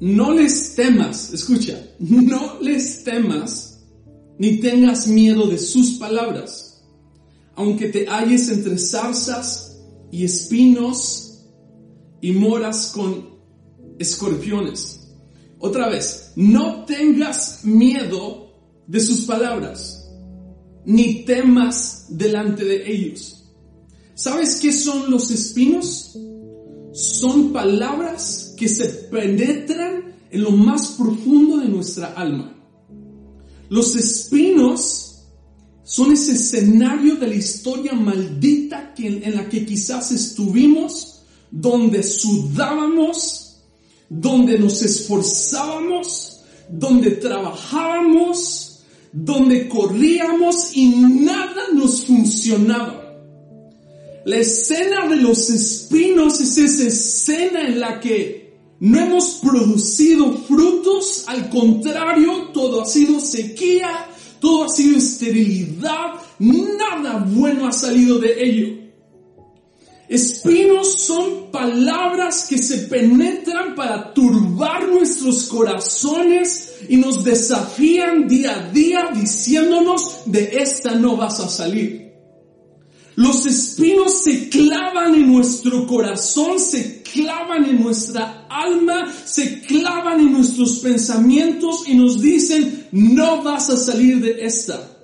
no 0.00 0.32
les 0.32 0.74
temas, 0.74 1.32
escucha, 1.32 1.80
no 2.00 2.60
les 2.60 3.04
temas, 3.04 3.67
ni 4.38 4.60
tengas 4.60 5.06
miedo 5.06 5.46
de 5.46 5.58
sus 5.58 5.98
palabras, 5.98 6.84
aunque 7.56 7.88
te 7.88 8.06
halles 8.06 8.48
entre 8.48 8.78
zarzas 8.78 9.80
y 10.10 10.24
espinos 10.24 11.44
y 12.20 12.32
moras 12.32 12.92
con 12.94 13.38
escorpiones. 13.98 15.08
Otra 15.58 15.88
vez, 15.88 16.32
no 16.36 16.84
tengas 16.84 17.64
miedo 17.64 18.52
de 18.86 19.00
sus 19.00 19.22
palabras, 19.22 20.08
ni 20.84 21.24
temas 21.24 22.06
delante 22.08 22.64
de 22.64 22.90
ellos. 22.90 23.44
¿Sabes 24.14 24.60
qué 24.60 24.72
son 24.72 25.10
los 25.10 25.30
espinos? 25.30 26.16
Son 26.92 27.52
palabras 27.52 28.54
que 28.56 28.68
se 28.68 28.86
penetran 28.86 30.14
en 30.30 30.42
lo 30.42 30.50
más 30.52 30.92
profundo 30.92 31.58
de 31.58 31.68
nuestra 31.68 32.14
alma. 32.14 32.57
Los 33.68 33.96
espinos 33.96 35.24
son 35.84 36.12
ese 36.12 36.32
escenario 36.32 37.16
de 37.16 37.28
la 37.28 37.34
historia 37.34 37.94
maldita 37.94 38.94
en 38.98 39.34
la 39.34 39.48
que 39.48 39.64
quizás 39.64 40.12
estuvimos, 40.12 41.22
donde 41.50 42.02
sudábamos, 42.02 43.60
donde 44.08 44.58
nos 44.58 44.82
esforzábamos, 44.82 46.40
donde 46.68 47.12
trabajábamos, 47.12 48.80
donde 49.12 49.68
corríamos 49.68 50.76
y 50.76 50.88
nada 50.88 51.62
nos 51.74 52.04
funcionaba. 52.04 53.04
La 54.24 54.36
escena 54.36 55.08
de 55.08 55.16
los 55.16 55.48
espinos 55.48 56.40
es 56.40 56.58
esa 56.58 56.86
escena 56.86 57.66
en 57.66 57.80
la 57.80 58.00
que 58.00 58.37
no 58.80 58.98
hemos 59.00 59.40
producido 59.42 60.32
frutos, 60.32 61.24
al 61.26 61.50
contrario, 61.50 62.50
todo 62.52 62.82
ha 62.82 62.84
sido 62.84 63.18
sequía, 63.18 64.06
todo 64.40 64.64
ha 64.64 64.68
sido 64.68 64.98
esterilidad, 64.98 66.14
nada 66.38 67.24
bueno 67.28 67.66
ha 67.66 67.72
salido 67.72 68.18
de 68.18 68.44
ello. 68.44 68.88
Espinos 70.08 70.94
son 71.02 71.50
palabras 71.50 72.46
que 72.48 72.56
se 72.56 72.78
penetran 72.78 73.74
para 73.74 74.14
turbar 74.14 74.88
nuestros 74.88 75.44
corazones 75.44 76.76
y 76.88 76.96
nos 76.96 77.24
desafían 77.24 78.26
día 78.26 78.56
a 78.56 78.72
día 78.72 79.10
diciéndonos 79.14 80.22
de 80.24 80.62
esta 80.62 80.94
no 80.94 81.16
vas 81.16 81.40
a 81.40 81.48
salir. 81.48 82.07
Los 83.18 83.46
espinos 83.46 84.22
se 84.22 84.48
clavan 84.48 85.12
en 85.12 85.32
nuestro 85.32 85.88
corazón, 85.88 86.60
se 86.60 87.02
clavan 87.02 87.64
en 87.64 87.82
nuestra 87.82 88.46
alma, 88.48 89.12
se 89.24 89.60
clavan 89.62 90.20
en 90.20 90.34
nuestros 90.34 90.78
pensamientos 90.78 91.82
y 91.88 91.96
nos 91.96 92.20
dicen 92.20 92.86
no 92.92 93.42
vas 93.42 93.70
a 93.70 93.76
salir 93.76 94.20
de 94.20 94.46
esta. 94.46 95.00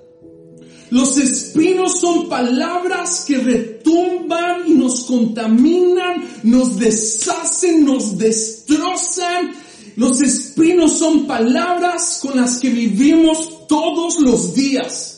Los 0.91 1.17
espinos 1.17 1.99
son 1.99 2.29
palabras 2.29 3.25
que 3.27 3.35
retumban 3.35 4.61
y 4.65 4.75
nos 4.75 5.03
contaminan, 5.03 6.23
nos 6.43 6.77
deshacen, 6.77 7.83
nos 7.83 8.17
destrozan. 8.17 9.51
Los 9.97 10.21
espinos 10.21 10.99
son 10.99 11.27
palabras 11.27 12.19
con 12.21 12.37
las 12.37 12.61
que 12.61 12.69
vivimos 12.69 13.67
todos 13.67 14.21
los 14.21 14.55
días. 14.55 15.14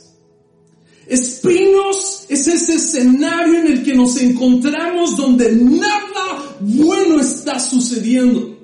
Espinos 1.08 2.26
es 2.28 2.48
ese 2.48 2.74
escenario 2.74 3.60
en 3.60 3.68
el 3.68 3.84
que 3.84 3.96
nos 3.96 4.18
encontramos 4.18 5.16
donde 5.16 5.54
nada 5.54 6.58
bueno 6.60 7.22
está 7.22 7.60
sucediendo 7.60 8.58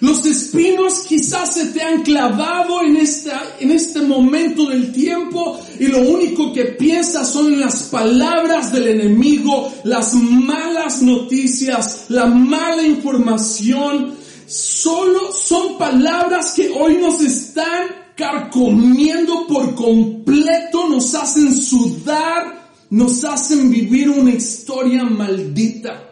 Los 0.00 0.26
espinos 0.26 1.04
quizás 1.08 1.54
se 1.54 1.66
te 1.66 1.80
han 1.80 2.02
clavado 2.02 2.82
en, 2.82 2.96
esta, 2.96 3.40
en 3.58 3.70
este 3.70 4.02
momento 4.02 4.66
del 4.66 4.92
tiempo 4.92 5.58
y 5.78 5.86
lo 5.86 6.00
único 6.00 6.52
que 6.52 6.64
piensas 6.64 7.32
son 7.32 7.58
las 7.58 7.84
palabras 7.84 8.70
del 8.72 8.88
enemigo, 8.88 9.72
las 9.84 10.12
malas 10.12 11.00
noticias, 11.00 12.06
la 12.08 12.26
mala 12.26 12.82
información. 12.82 14.14
Solo 14.46 15.32
son 15.32 15.78
palabras 15.78 16.52
que 16.52 16.68
hoy 16.68 16.98
nos 16.98 17.22
están 17.22 18.01
carcomiendo 18.16 19.46
por 19.46 19.74
completo, 19.74 20.88
nos 20.88 21.14
hacen 21.14 21.54
sudar, 21.54 22.72
nos 22.90 23.24
hacen 23.24 23.70
vivir 23.70 24.10
una 24.10 24.32
historia 24.32 25.04
maldita. 25.04 26.10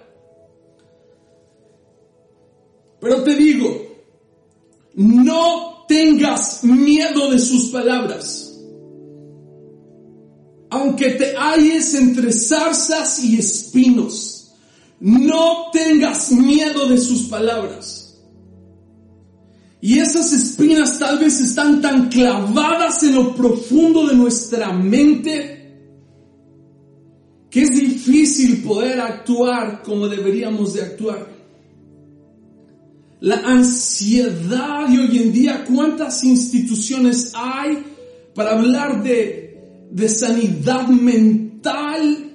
Pero 3.00 3.22
te 3.22 3.34
digo, 3.34 3.90
no 4.94 5.84
tengas 5.88 6.62
miedo 6.64 7.30
de 7.30 7.38
sus 7.38 7.66
palabras. 7.66 8.46
Aunque 10.70 11.10
te 11.10 11.34
halles 11.36 11.94
entre 11.94 12.32
zarzas 12.32 13.24
y 13.24 13.38
espinos, 13.38 14.52
no 15.00 15.70
tengas 15.72 16.30
miedo 16.30 16.86
de 16.88 16.98
sus 16.98 17.22
palabras. 17.22 17.99
Y 19.82 19.98
esas 19.98 20.32
espinas 20.32 20.98
tal 20.98 21.18
vez 21.18 21.40
están 21.40 21.80
tan 21.80 22.08
clavadas 22.08 23.02
en 23.02 23.14
lo 23.14 23.34
profundo 23.34 24.06
de 24.06 24.14
nuestra 24.14 24.72
mente 24.72 25.56
que 27.50 27.62
es 27.62 27.70
difícil 27.70 28.62
poder 28.62 29.00
actuar 29.00 29.82
como 29.82 30.06
deberíamos 30.06 30.74
de 30.74 30.82
actuar 30.82 31.40
la 33.20 33.36
ansiedad 33.44 34.88
y 34.88 34.98
hoy 34.98 35.18
en 35.18 35.32
día 35.32 35.64
cuántas 35.64 36.24
instituciones 36.24 37.32
hay 37.34 37.84
para 38.34 38.52
hablar 38.52 39.02
de, 39.02 39.88
de 39.90 40.08
sanidad 40.08 40.88
mental. 40.88 42.26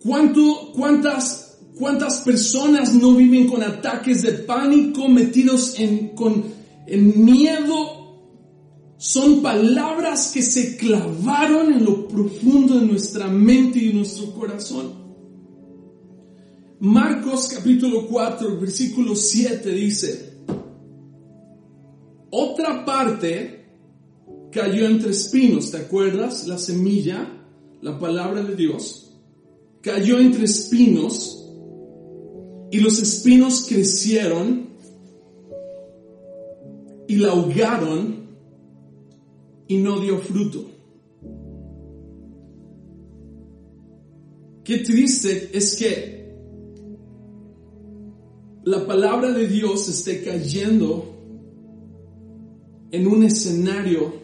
¿Cuánto, 0.00 0.72
cuántas, 0.74 1.43
¿Cuántas 1.78 2.20
personas 2.20 2.94
no 2.94 3.14
viven 3.14 3.48
con 3.48 3.62
ataques 3.62 4.22
de 4.22 4.32
pánico, 4.32 5.08
metidos 5.08 5.78
en, 5.80 6.10
con, 6.10 6.44
en 6.86 7.24
miedo? 7.24 8.04
Son 8.96 9.42
palabras 9.42 10.30
que 10.32 10.40
se 10.40 10.76
clavaron 10.76 11.72
en 11.72 11.84
lo 11.84 12.06
profundo 12.06 12.78
de 12.78 12.86
nuestra 12.86 13.26
mente 13.26 13.80
y 13.80 13.88
de 13.88 13.94
nuestro 13.94 14.32
corazón. 14.32 15.04
Marcos 16.78 17.48
capítulo 17.48 18.06
4, 18.06 18.60
versículo 18.60 19.16
7 19.16 19.70
dice, 19.70 20.38
otra 22.30 22.84
parte 22.84 23.66
cayó 24.52 24.86
entre 24.86 25.10
espinos, 25.10 25.72
¿te 25.72 25.78
acuerdas? 25.78 26.46
La 26.46 26.58
semilla, 26.58 27.28
la 27.80 27.98
palabra 27.98 28.42
de 28.42 28.54
Dios, 28.54 29.12
cayó 29.82 30.18
entre 30.20 30.44
espinos 30.44 31.43
y 32.70 32.80
los 32.80 33.00
espinos 33.00 33.66
crecieron 33.68 34.68
y 37.06 37.16
la 37.16 37.30
ahogaron 37.30 38.24
y 39.68 39.78
no 39.78 40.00
dio 40.00 40.18
fruto. 40.18 40.70
Qué 44.64 44.78
triste 44.78 45.50
es 45.52 45.76
que 45.76 46.34
la 48.64 48.86
palabra 48.86 49.30
de 49.30 49.46
Dios 49.46 49.88
esté 49.88 50.24
cayendo 50.24 51.14
en 52.90 53.06
un 53.06 53.24
escenario 53.24 54.14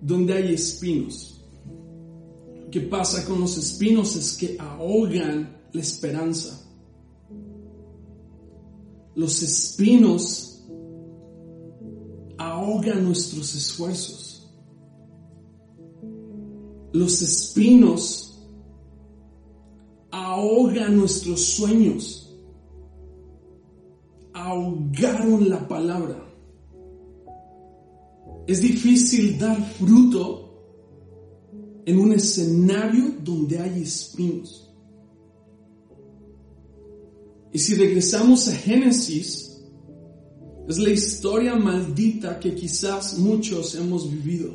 donde 0.00 0.32
hay 0.32 0.54
espinos. 0.54 1.44
Lo 2.64 2.70
que 2.70 2.80
pasa 2.80 3.26
con 3.26 3.40
los 3.40 3.58
espinos 3.58 4.16
es 4.16 4.36
que 4.38 4.56
ahogan 4.58 5.59
la 5.72 5.80
esperanza. 5.80 6.66
Los 9.14 9.42
espinos 9.42 10.66
ahogan 12.38 13.04
nuestros 13.04 13.54
esfuerzos. 13.54 14.50
Los 16.92 17.22
espinos 17.22 18.48
ahogan 20.10 20.96
nuestros 20.96 21.40
sueños 21.44 22.20
ahogaron 24.40 25.48
la 25.48 25.66
palabra. 25.68 26.26
Es 28.46 28.60
difícil 28.60 29.38
dar 29.38 29.60
fruto 29.74 30.50
en 31.84 31.98
un 31.98 32.12
escenario 32.12 33.14
donde 33.22 33.58
hay 33.58 33.82
espinos. 33.82 34.69
Y 37.52 37.58
si 37.58 37.74
regresamos 37.74 38.48
a 38.48 38.52
Génesis, 38.52 39.50
es 40.68 40.78
la 40.78 40.90
historia 40.90 41.56
maldita 41.56 42.38
que 42.38 42.54
quizás 42.54 43.18
muchos 43.18 43.74
hemos 43.74 44.08
vivido. 44.08 44.54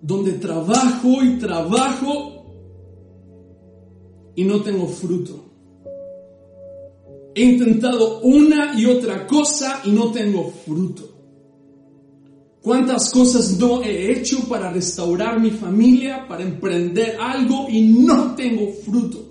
Donde 0.00 0.32
trabajo 0.32 1.22
y 1.22 1.38
trabajo 1.38 2.38
y 4.34 4.44
no 4.44 4.62
tengo 4.62 4.86
fruto. 4.86 5.44
He 7.34 7.42
intentado 7.42 8.20
una 8.20 8.78
y 8.80 8.86
otra 8.86 9.26
cosa 9.26 9.82
y 9.84 9.90
no 9.90 10.12
tengo 10.12 10.50
fruto. 10.64 11.18
¿Cuántas 12.62 13.10
cosas 13.10 13.58
no 13.58 13.82
he 13.82 14.12
hecho 14.12 14.48
para 14.48 14.72
restaurar 14.72 15.40
mi 15.40 15.50
familia, 15.50 16.26
para 16.26 16.42
emprender 16.42 17.16
algo 17.20 17.66
y 17.68 17.82
no 17.82 18.34
tengo 18.34 18.72
fruto? 18.72 19.27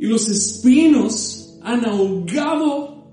Y 0.00 0.06
los 0.06 0.28
espinos 0.28 1.58
han 1.62 1.84
ahogado 1.84 3.12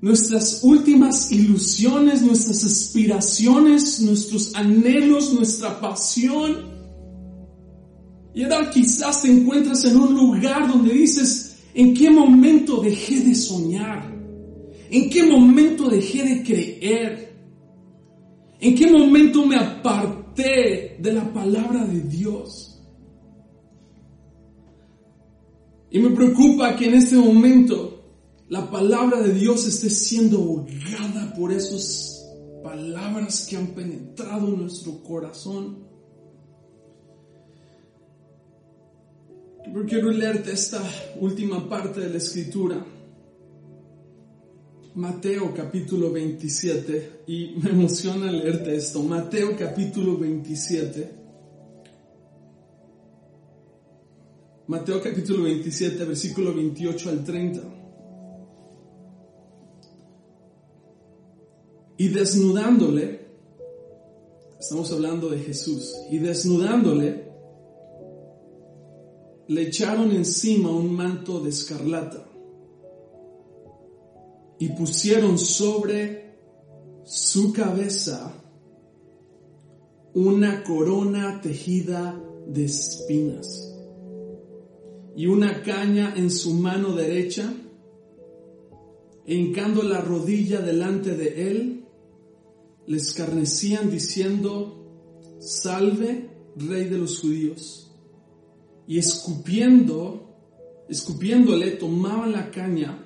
nuestras 0.00 0.64
últimas 0.64 1.30
ilusiones, 1.30 2.22
nuestras 2.22 2.64
aspiraciones, 2.64 4.00
nuestros 4.00 4.56
anhelos, 4.56 5.32
nuestra 5.32 5.80
pasión 5.80 6.76
y 8.36 8.44
ahora 8.44 8.68
quizás 8.68 9.22
te 9.22 9.30
encuentras 9.30 9.82
en 9.86 9.96
un 9.96 10.14
lugar 10.14 10.68
donde 10.68 10.92
dices, 10.92 11.56
¿en 11.72 11.94
qué 11.94 12.10
momento 12.10 12.82
dejé 12.82 13.20
de 13.20 13.34
soñar? 13.34 14.14
¿En 14.90 15.08
qué 15.08 15.22
momento 15.22 15.88
dejé 15.88 16.22
de 16.22 16.42
creer? 16.42 17.34
¿En 18.60 18.74
qué 18.74 18.90
momento 18.92 19.46
me 19.46 19.56
aparté 19.56 20.98
de 21.00 21.12
la 21.14 21.32
palabra 21.32 21.86
de 21.86 22.02
Dios? 22.02 22.75
Y 25.90 25.98
me 25.98 26.10
preocupa 26.10 26.76
que 26.76 26.88
en 26.88 26.94
este 26.94 27.16
momento 27.16 28.04
la 28.48 28.70
palabra 28.70 29.20
de 29.20 29.32
Dios 29.32 29.66
esté 29.66 29.90
siendo 29.90 30.38
ahogada 30.38 31.34
por 31.34 31.52
esas 31.52 32.24
palabras 32.62 33.46
que 33.48 33.56
han 33.56 33.68
penetrado 33.68 34.48
en 34.48 34.60
nuestro 34.62 35.02
corazón. 35.02 35.86
quiero 39.86 40.10
leerte 40.10 40.52
esta 40.52 40.82
última 41.20 41.68
parte 41.68 42.00
de 42.00 42.10
la 42.10 42.16
escritura. 42.16 42.84
Mateo 44.94 45.52
capítulo 45.54 46.10
27, 46.10 47.24
y 47.26 47.56
me 47.62 47.70
emociona 47.70 48.32
leerte 48.32 48.76
esto. 48.76 49.02
Mateo 49.02 49.56
capítulo 49.56 50.16
27. 50.16 51.25
Mateo 54.68 55.00
capítulo 55.00 55.44
27, 55.44 56.04
versículo 56.04 56.52
28 56.52 57.10
al 57.10 57.22
30. 57.22 57.60
Y 61.98 62.08
desnudándole, 62.08 63.28
estamos 64.58 64.90
hablando 64.90 65.28
de 65.28 65.38
Jesús, 65.38 65.94
y 66.10 66.18
desnudándole, 66.18 67.30
le 69.46 69.62
echaron 69.62 70.10
encima 70.10 70.70
un 70.70 70.92
manto 70.92 71.38
de 71.38 71.50
escarlata 71.50 72.26
y 74.58 74.70
pusieron 74.70 75.38
sobre 75.38 76.34
su 77.04 77.52
cabeza 77.52 78.34
una 80.14 80.64
corona 80.64 81.40
tejida 81.40 82.20
de 82.48 82.64
espinas 82.64 83.65
y 85.16 85.26
una 85.26 85.62
caña 85.62 86.12
en 86.14 86.30
su 86.30 86.52
mano 86.54 86.92
derecha, 86.92 87.52
e 89.24 89.34
hincando 89.34 89.82
la 89.82 90.00
rodilla 90.00 90.60
delante 90.60 91.16
de 91.16 91.50
él, 91.50 91.84
le 92.86 92.98
escarnecían 92.98 93.90
diciendo, 93.90 95.34
salve, 95.40 96.30
rey 96.56 96.84
de 96.84 96.98
los 96.98 97.20
judíos. 97.20 97.82
y 98.88 98.98
escupiendo, 98.98 100.84
escupiéndole, 100.88 101.72
tomaban 101.72 102.30
la 102.30 102.52
caña 102.52 103.04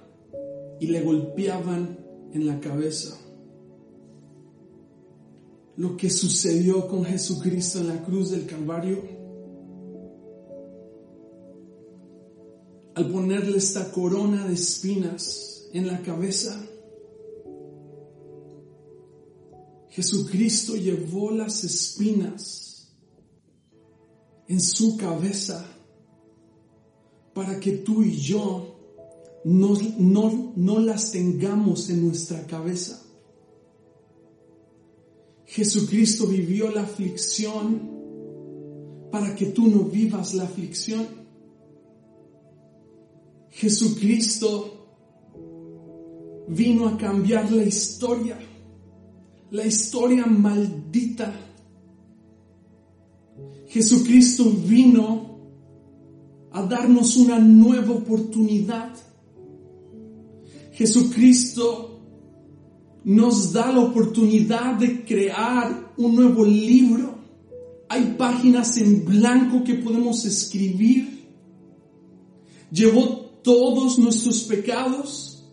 y 0.79 0.89
le 0.89 1.01
golpeaban 1.01 1.99
en 2.35 2.47
la 2.47 2.61
cabeza. 2.61 3.19
Lo 5.77 5.97
que 5.97 6.11
sucedió 6.11 6.87
con 6.87 7.07
Jesucristo 7.07 7.79
en 7.79 7.89
la 7.89 8.03
cruz 8.03 8.31
del 8.31 8.45
Calvario, 8.45 9.20
al 13.01 13.11
ponerle 13.11 13.57
esta 13.57 13.91
corona 13.91 14.47
de 14.47 14.53
espinas 14.55 15.69
en 15.73 15.87
la 15.87 16.03
cabeza, 16.03 16.61
Jesucristo 19.89 20.77
llevó 20.77 21.31
las 21.31 21.65
espinas 21.65 22.93
en 24.49 24.61
su 24.61 24.99
cabeza 24.99 25.67
para 27.33 27.59
que 27.59 27.73
tú 27.73 28.03
y 28.03 28.17
yo 28.17 28.77
no, 29.45 29.75
no, 30.57 30.79
las 30.79 31.11
tengamos 31.13 31.89
en 31.89 32.07
nuestra 32.07 32.47
cabeza. 32.47 33.03
Jesucristo 35.47 36.27
vivió 36.27 36.71
la 36.71 36.83
aflicción 36.83 37.99
para 39.11 39.35
que 39.35 39.47
tú 39.47 39.69
no 39.69 39.85
vivas 39.85 40.35
la 40.35 40.45
aflicción. 40.45 41.20
Jesucristo 43.61 44.49
vino 46.49 46.89
a 46.89 46.97
cambiar 46.97 47.53
la 47.53 47.63
historia 47.63 48.39
la 49.51 49.67
historia 49.67 50.27
maldita. 50.27 51.33
Jesucristo 53.69 54.45
vino 54.45 55.39
a 56.53 56.63
darnos 56.63 57.17
una 57.17 57.39
nueva 57.39 57.93
oportunidad. 57.93 58.91
Jesucristo 60.73 62.01
nos 63.05 63.53
da 63.53 63.73
la 63.73 63.81
oportunidad 63.81 64.75
de 64.75 65.05
crear 65.05 65.93
un 65.97 66.17
nuevo 66.17 66.45
libro. 66.45 67.19
Hay 67.89 68.15
páginas 68.17 68.77
en 68.79 69.05
blanco 69.05 69.65
que 69.65 69.75
podemos 69.75 70.25
escribir. 70.25 71.27
Llevó 72.71 73.20
todos 73.43 73.99
nuestros 73.99 74.45
pecados. 74.45 75.45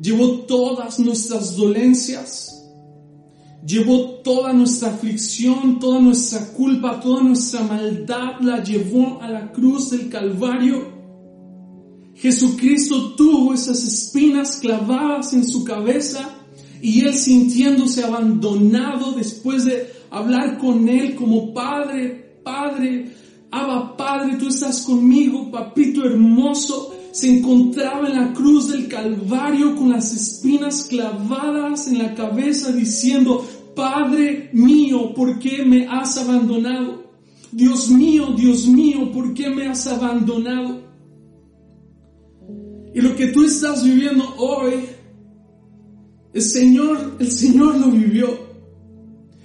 Llevó 0.00 0.40
todas 0.40 0.98
nuestras 0.98 1.56
dolencias 1.56 2.58
llevó 3.64 4.20
toda 4.22 4.52
nuestra 4.52 4.90
aflicción, 4.90 5.78
toda 5.78 6.00
nuestra 6.00 6.52
culpa, 6.52 7.00
toda 7.00 7.22
nuestra 7.22 7.62
maldad, 7.62 8.40
la 8.40 8.62
llevó 8.62 9.20
a 9.20 9.28
la 9.28 9.52
cruz 9.52 9.90
del 9.90 10.08
Calvario. 10.08 10.96
Jesucristo 12.14 13.14
tuvo 13.14 13.54
esas 13.54 13.84
espinas 13.84 14.56
clavadas 14.56 15.32
en 15.32 15.46
su 15.46 15.64
cabeza 15.64 16.30
y 16.82 17.02
él 17.02 17.14
sintiéndose 17.14 18.04
abandonado 18.04 19.12
después 19.12 19.64
de 19.64 19.92
hablar 20.10 20.58
con 20.58 20.88
él 20.88 21.14
como 21.14 21.52
Padre, 21.52 22.40
Padre, 22.42 23.14
Abba 23.50 23.96
Padre, 23.96 24.36
tú 24.36 24.48
estás 24.48 24.82
conmigo, 24.82 25.50
papito 25.50 26.04
hermoso, 26.04 26.94
se 27.12 27.38
encontraba 27.38 28.08
en 28.08 28.16
la 28.16 28.32
cruz 28.32 28.68
del 28.70 28.88
Calvario 28.88 29.74
con 29.74 29.90
las 29.90 30.12
espinas 30.12 30.84
clavadas 30.84 31.88
en 31.88 31.98
la 31.98 32.14
cabeza 32.14 32.72
diciendo, 32.72 33.46
Padre 33.74 34.50
mío, 34.52 35.14
¿por 35.14 35.38
qué 35.38 35.64
me 35.64 35.86
has 35.86 36.18
abandonado? 36.18 37.12
Dios 37.50 37.88
mío, 37.88 38.34
Dios 38.36 38.66
mío, 38.66 39.10
¿por 39.12 39.32
qué 39.32 39.48
me 39.48 39.68
has 39.68 39.86
abandonado? 39.86 40.82
Y 42.94 43.00
lo 43.00 43.16
que 43.16 43.28
tú 43.28 43.44
estás 43.44 43.84
viviendo 43.84 44.24
hoy, 44.36 44.74
el 46.34 46.42
Señor, 46.42 47.16
el 47.18 47.30
Señor 47.30 47.78
lo 47.78 47.88
vivió 47.88 48.48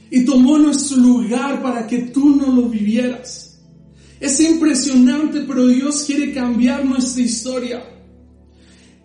y 0.09 0.25
tomó 0.25 0.57
nuestro 0.57 0.97
lugar 0.97 1.61
para 1.61 1.87
que 1.87 1.99
tú 2.03 2.35
no 2.35 2.47
lo 2.47 2.63
vivieras. 2.63 3.52
Es 4.23 4.39
impresionante, 4.39 5.41
pero 5.41 5.67
Dios 5.67 6.05
quiere 6.05 6.31
cambiar 6.31 6.85
nuestra 6.85 7.21
historia. 7.21 7.83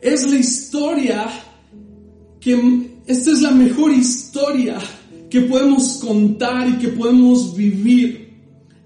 Es 0.00 0.24
la 0.30 0.36
historia 0.36 1.28
que, 2.38 2.92
esta 3.04 3.32
es 3.32 3.42
la 3.42 3.50
mejor 3.50 3.92
historia 3.92 4.78
que 5.28 5.40
podemos 5.40 5.96
contar 5.96 6.68
y 6.68 6.74
que 6.74 6.86
podemos 6.90 7.56
vivir. 7.56 8.28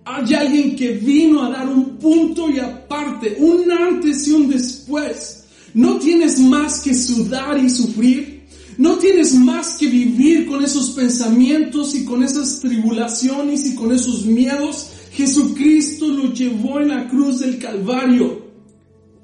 Hay 0.07 0.33
alguien 0.33 0.75
que 0.75 0.93
vino 0.93 1.43
a 1.43 1.51
dar 1.51 1.69
un 1.69 1.99
punto 1.99 2.49
y 2.49 2.61
aparte, 2.61 3.37
un 3.39 3.71
antes 3.71 4.27
y 4.27 4.31
un 4.31 4.49
después. 4.49 5.45
No 5.75 5.99
tienes 5.99 6.39
más 6.39 6.81
que 6.81 6.95
sudar 6.95 7.63
y 7.63 7.69
sufrir. 7.69 8.47
No 8.79 8.97
tienes 8.97 9.35
más 9.35 9.77
que 9.77 9.87
vivir 9.87 10.47
con 10.47 10.65
esos 10.65 10.93
pensamientos 10.93 11.95
y 11.95 12.07
con 12.07 12.23
esas 12.23 12.61
tribulaciones 12.61 13.67
y 13.67 13.75
con 13.75 13.93
esos 13.93 14.25
miedos. 14.25 14.93
Jesucristo 15.13 16.09
lo 16.09 16.33
llevó 16.33 16.81
en 16.81 16.89
la 16.89 17.07
cruz 17.07 17.41
del 17.41 17.59
Calvario. 17.59 18.51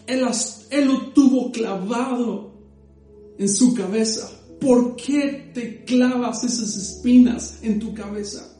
Él, 0.06 0.20
lo 0.86 1.00
tuvo 1.12 1.50
clavado 1.50 2.52
en 3.38 3.48
su 3.48 3.74
cabeza. 3.74 4.30
¿Por 4.60 4.96
qué 4.96 5.50
te 5.54 5.84
clavas 5.84 6.44
esas 6.44 6.76
espinas 6.76 7.60
en 7.62 7.78
tu 7.78 7.94
cabeza? 7.94 8.54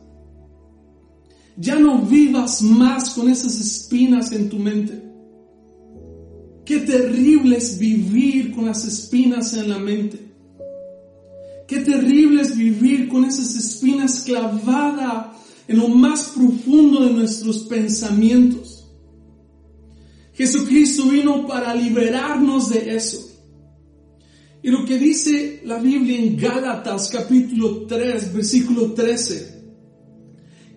Ya 1.57 1.79
no 1.79 2.03
vivas 2.03 2.63
más 2.63 3.11
con 3.11 3.29
esas 3.29 3.61
espinas 3.61 4.33
en 4.33 4.49
tu 4.49 4.59
mente. 4.59 5.03
Qué 6.65 6.79
terrible 6.81 7.57
es 7.57 7.79
vivir 7.79 8.55
con 8.55 8.67
las 8.67 8.87
espinas 8.87 9.53
en 9.55 9.69
la 9.69 9.79
mente. 9.79 10.19
Qué 11.67 11.81
terrible 11.81 12.41
es 12.41 12.57
vivir 12.57 13.09
con 13.09 13.25
esas 13.25 13.55
espinas 13.55 14.23
clavadas 14.23 15.37
en 15.69 15.77
lo 15.77 15.89
más 15.89 16.33
profundo 16.35 17.05
de 17.05 17.13
nuestros 17.13 17.61
pensamientos. 17.61 18.91
Jesucristo 20.33 21.05
vino 21.05 21.47
para 21.47 21.75
liberarnos 21.75 22.71
de 22.71 22.97
eso. 22.97 23.29
Y 24.63 24.71
lo 24.71 24.85
que 24.85 24.99
dice 24.99 25.61
la 25.65 25.79
Biblia 25.79 26.19
en 26.19 26.37
Gálatas 26.37 27.11
capítulo 27.11 27.87
3, 27.87 28.33
versículo 28.33 28.93
13, 28.93 29.59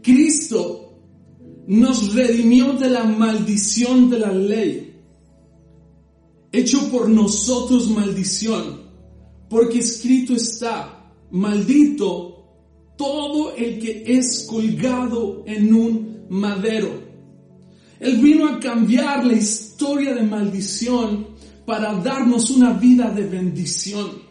Cristo 0.03 0.99
nos 1.67 2.13
redimió 2.13 2.73
de 2.73 2.89
la 2.89 3.05
maldición 3.05 4.09
de 4.09 4.19
la 4.19 4.31
ley, 4.33 4.99
hecho 6.51 6.91
por 6.91 7.07
nosotros 7.07 7.89
maldición, 7.89 8.81
porque 9.49 9.79
escrito 9.79 10.33
está, 10.33 11.13
maldito 11.31 12.30
todo 13.01 13.55
el 13.55 13.79
que 13.79 14.03
es 14.05 14.45
colgado 14.47 15.43
en 15.47 15.73
un 15.73 16.25
madero. 16.29 17.01
Él 17.99 18.17
vino 18.17 18.47
a 18.47 18.59
cambiar 18.59 19.25
la 19.25 19.33
historia 19.33 20.13
de 20.13 20.21
maldición 20.21 21.25
para 21.65 21.95
darnos 21.95 22.51
una 22.51 22.73
vida 22.73 23.09
de 23.09 23.23
bendición. 23.23 24.21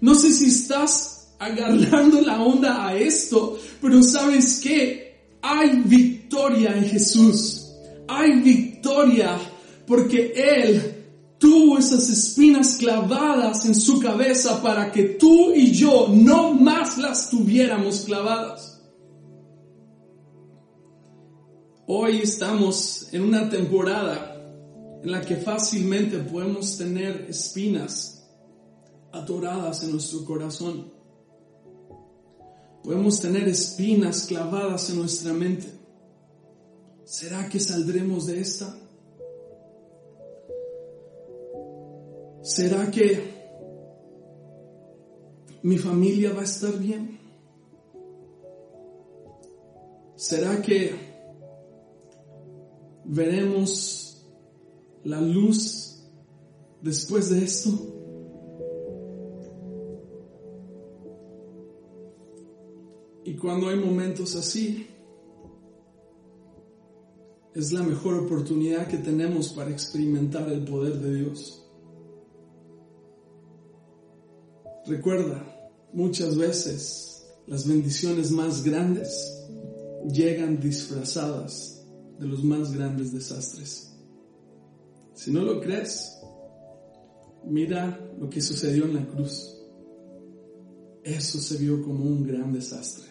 No 0.00 0.14
sé 0.14 0.32
si 0.32 0.46
estás 0.46 1.34
agarrando 1.38 2.22
la 2.22 2.40
onda 2.40 2.88
a 2.88 2.96
esto, 2.96 3.58
pero 3.82 4.02
sabes 4.02 4.58
que 4.60 5.36
hay 5.42 5.82
victoria 5.84 6.74
en 6.74 6.86
Jesús. 6.86 7.72
Hay 8.08 8.40
victoria 8.40 9.38
porque 9.86 10.32
Él 10.34 11.01
tuvo 11.42 11.76
esas 11.76 12.08
espinas 12.08 12.76
clavadas 12.76 13.64
en 13.64 13.74
su 13.74 13.98
cabeza 13.98 14.62
para 14.62 14.92
que 14.92 15.02
tú 15.02 15.52
y 15.52 15.72
yo 15.72 16.06
no 16.08 16.54
más 16.54 16.98
las 16.98 17.30
tuviéramos 17.30 18.02
clavadas. 18.02 18.80
Hoy 21.88 22.18
estamos 22.18 23.08
en 23.12 23.22
una 23.22 23.50
temporada 23.50 24.40
en 25.02 25.10
la 25.10 25.20
que 25.20 25.34
fácilmente 25.34 26.18
podemos 26.18 26.78
tener 26.78 27.26
espinas 27.28 28.24
atoradas 29.10 29.82
en 29.82 29.90
nuestro 29.90 30.24
corazón. 30.24 30.92
Podemos 32.84 33.20
tener 33.20 33.48
espinas 33.48 34.26
clavadas 34.26 34.90
en 34.90 34.98
nuestra 35.00 35.32
mente. 35.32 35.66
¿Será 37.04 37.48
que 37.48 37.58
saldremos 37.58 38.26
de 38.26 38.40
esta? 38.40 38.76
¿Será 42.42 42.90
que 42.90 43.20
mi 45.62 45.78
familia 45.78 46.32
va 46.32 46.40
a 46.40 46.44
estar 46.44 46.76
bien? 46.76 47.20
¿Será 50.16 50.60
que 50.60 50.92
veremos 53.04 54.26
la 55.04 55.20
luz 55.20 56.04
después 56.80 57.30
de 57.30 57.44
esto? 57.44 57.70
Y 63.24 63.36
cuando 63.36 63.68
hay 63.68 63.76
momentos 63.76 64.34
así, 64.34 64.88
es 67.54 67.72
la 67.72 67.84
mejor 67.84 68.14
oportunidad 68.14 68.88
que 68.88 68.98
tenemos 68.98 69.52
para 69.52 69.70
experimentar 69.70 70.50
el 70.50 70.64
poder 70.64 70.98
de 70.98 71.14
Dios. 71.14 71.61
Recuerda, 74.86 75.44
muchas 75.92 76.36
veces 76.36 77.24
las 77.46 77.68
bendiciones 77.68 78.32
más 78.32 78.64
grandes 78.64 79.32
llegan 80.10 80.58
disfrazadas 80.58 81.84
de 82.18 82.26
los 82.26 82.42
más 82.42 82.72
grandes 82.72 83.12
desastres. 83.12 83.96
Si 85.14 85.30
no 85.30 85.42
lo 85.42 85.60
crees, 85.60 86.18
mira 87.44 88.00
lo 88.18 88.28
que 88.28 88.40
sucedió 88.40 88.84
en 88.86 88.94
la 88.94 89.06
cruz. 89.06 89.56
Eso 91.04 91.38
se 91.38 91.58
vio 91.58 91.82
como 91.82 92.04
un 92.04 92.26
gran 92.26 92.52
desastre, 92.52 93.06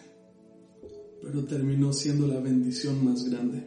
pero 1.22 1.44
terminó 1.44 1.92
siendo 1.92 2.26
la 2.26 2.40
bendición 2.40 3.02
más 3.04 3.24
grande. 3.24 3.66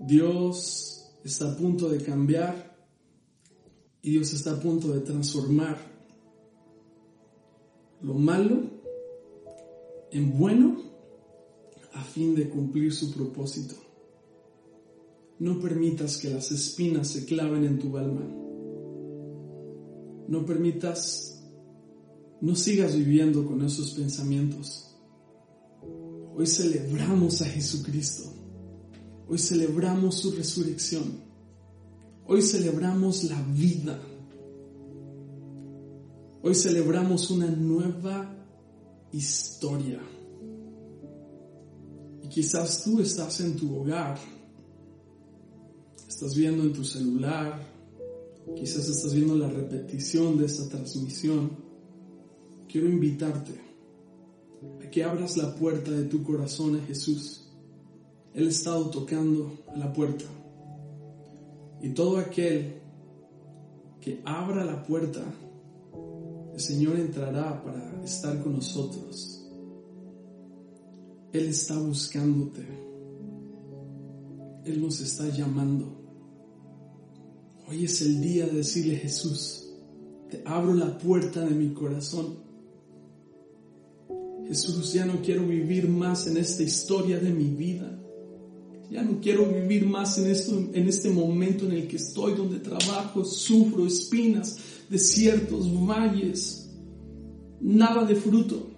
Dios 0.00 1.12
está 1.24 1.52
a 1.52 1.56
punto 1.56 1.90
de 1.90 1.98
cambiar 1.98 2.74
y 4.00 4.12
Dios 4.12 4.32
está 4.32 4.52
a 4.52 4.60
punto 4.60 4.92
de 4.92 5.00
transformar 5.00 5.93
lo 8.04 8.14
malo 8.14 8.60
en 10.10 10.38
bueno 10.38 10.76
a 11.94 12.02
fin 12.04 12.34
de 12.34 12.50
cumplir 12.50 12.92
su 12.92 13.12
propósito. 13.12 13.76
No 15.38 15.58
permitas 15.58 16.18
que 16.18 16.30
las 16.30 16.52
espinas 16.52 17.08
se 17.08 17.24
claven 17.24 17.64
en 17.64 17.78
tu 17.78 17.96
alma. 17.96 18.28
No 20.28 20.44
permitas, 20.44 21.42
no 22.40 22.54
sigas 22.54 22.94
viviendo 22.94 23.46
con 23.46 23.64
esos 23.64 23.92
pensamientos. 23.92 24.96
Hoy 26.36 26.46
celebramos 26.46 27.40
a 27.40 27.46
Jesucristo. 27.46 28.30
Hoy 29.28 29.38
celebramos 29.38 30.16
su 30.16 30.32
resurrección. 30.32 31.20
Hoy 32.26 32.42
celebramos 32.42 33.24
la 33.24 33.40
vida. 33.42 33.98
Hoy 36.44 36.54
celebramos 36.54 37.30
una 37.30 37.46
nueva 37.46 38.32
historia. 39.10 40.00
Y 42.22 42.28
quizás 42.28 42.84
tú 42.84 43.00
estás 43.00 43.40
en 43.40 43.56
tu 43.56 43.74
hogar, 43.76 44.18
estás 46.06 46.36
viendo 46.36 46.62
en 46.62 46.72
tu 46.72 46.84
celular, 46.84 47.60
quizás 48.54 48.88
estás 48.88 49.12
viendo 49.12 49.34
la 49.34 49.48
repetición 49.48 50.38
de 50.38 50.46
esta 50.46 50.68
transmisión. 50.68 51.50
Quiero 52.68 52.88
invitarte 52.88 53.60
a 54.84 54.88
que 54.90 55.02
abras 55.02 55.36
la 55.36 55.54
puerta 55.56 55.90
de 55.90 56.04
tu 56.04 56.22
corazón 56.22 56.76
a 56.76 56.84
Jesús 56.84 57.44
él 58.34 58.48
ha 58.48 58.50
estado 58.50 58.90
tocando 58.90 59.52
a 59.68 59.78
la 59.78 59.92
puerta. 59.92 60.24
Y 61.80 61.90
todo 61.90 62.18
aquel 62.18 62.80
que 64.00 64.20
abra 64.24 64.64
la 64.64 64.82
puerta, 64.82 65.22
el 66.54 66.60
Señor 66.60 66.96
entrará 66.96 67.62
para 67.64 68.00
estar 68.04 68.40
con 68.40 68.52
nosotros. 68.52 69.44
Él 71.32 71.46
está 71.46 71.76
buscándote. 71.76 72.64
Él 74.64 74.80
nos 74.80 75.00
está 75.00 75.28
llamando. 75.28 76.00
Hoy 77.66 77.84
es 77.84 78.00
el 78.02 78.20
día 78.20 78.46
de 78.46 78.58
decirle 78.58 78.96
Jesús, 78.96 79.68
te 80.30 80.42
abro 80.46 80.74
la 80.74 80.96
puerta 80.96 81.40
de 81.40 81.50
mi 81.50 81.74
corazón. 81.74 82.36
Jesús, 84.46 84.92
ya 84.92 85.06
no 85.06 85.22
quiero 85.22 85.44
vivir 85.46 85.88
más 85.88 86.28
en 86.28 86.36
esta 86.36 86.62
historia 86.62 87.18
de 87.18 87.30
mi 87.30 87.48
vida. 87.48 87.98
Ya 88.90 89.02
no 89.02 89.20
quiero 89.20 89.46
vivir 89.46 89.86
más 89.86 90.18
en, 90.18 90.30
esto, 90.30 90.56
en 90.72 90.88
este 90.88 91.10
momento 91.10 91.66
en 91.66 91.72
el 91.72 91.88
que 91.88 91.96
estoy, 91.96 92.34
donde 92.34 92.58
trabajo, 92.58 93.24
sufro 93.24 93.86
espinas, 93.86 94.58
desiertos, 94.88 95.66
valles, 95.86 96.70
nada 97.60 98.04
de 98.04 98.14
fruto. 98.14 98.70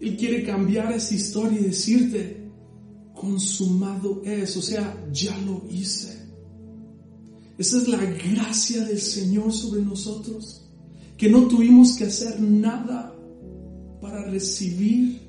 Él 0.00 0.16
quiere 0.16 0.44
cambiar 0.44 0.92
esa 0.92 1.14
historia 1.14 1.60
y 1.60 1.64
decirte, 1.64 2.44
consumado 3.14 4.22
es, 4.24 4.56
o 4.56 4.62
sea, 4.62 4.96
ya 5.12 5.36
lo 5.38 5.62
hice. 5.70 6.24
Esa 7.56 7.78
es 7.78 7.88
la 7.88 8.04
gracia 8.04 8.84
del 8.84 8.98
Señor 8.98 9.52
sobre 9.52 9.82
nosotros, 9.82 10.68
que 11.16 11.28
no 11.28 11.46
tuvimos 11.46 11.96
que 11.96 12.04
hacer 12.04 12.40
nada 12.40 13.14
para 14.00 14.24
recibir 14.24 15.20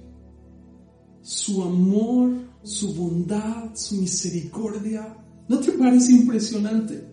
su 1.21 1.63
amor, 1.63 2.33
su 2.65 2.95
bondad, 2.95 3.75
su 3.75 3.95
misericordia. 4.01 5.15
¿No 5.47 5.59
te 5.59 5.71
parece 5.73 6.13
impresionante? 6.13 7.07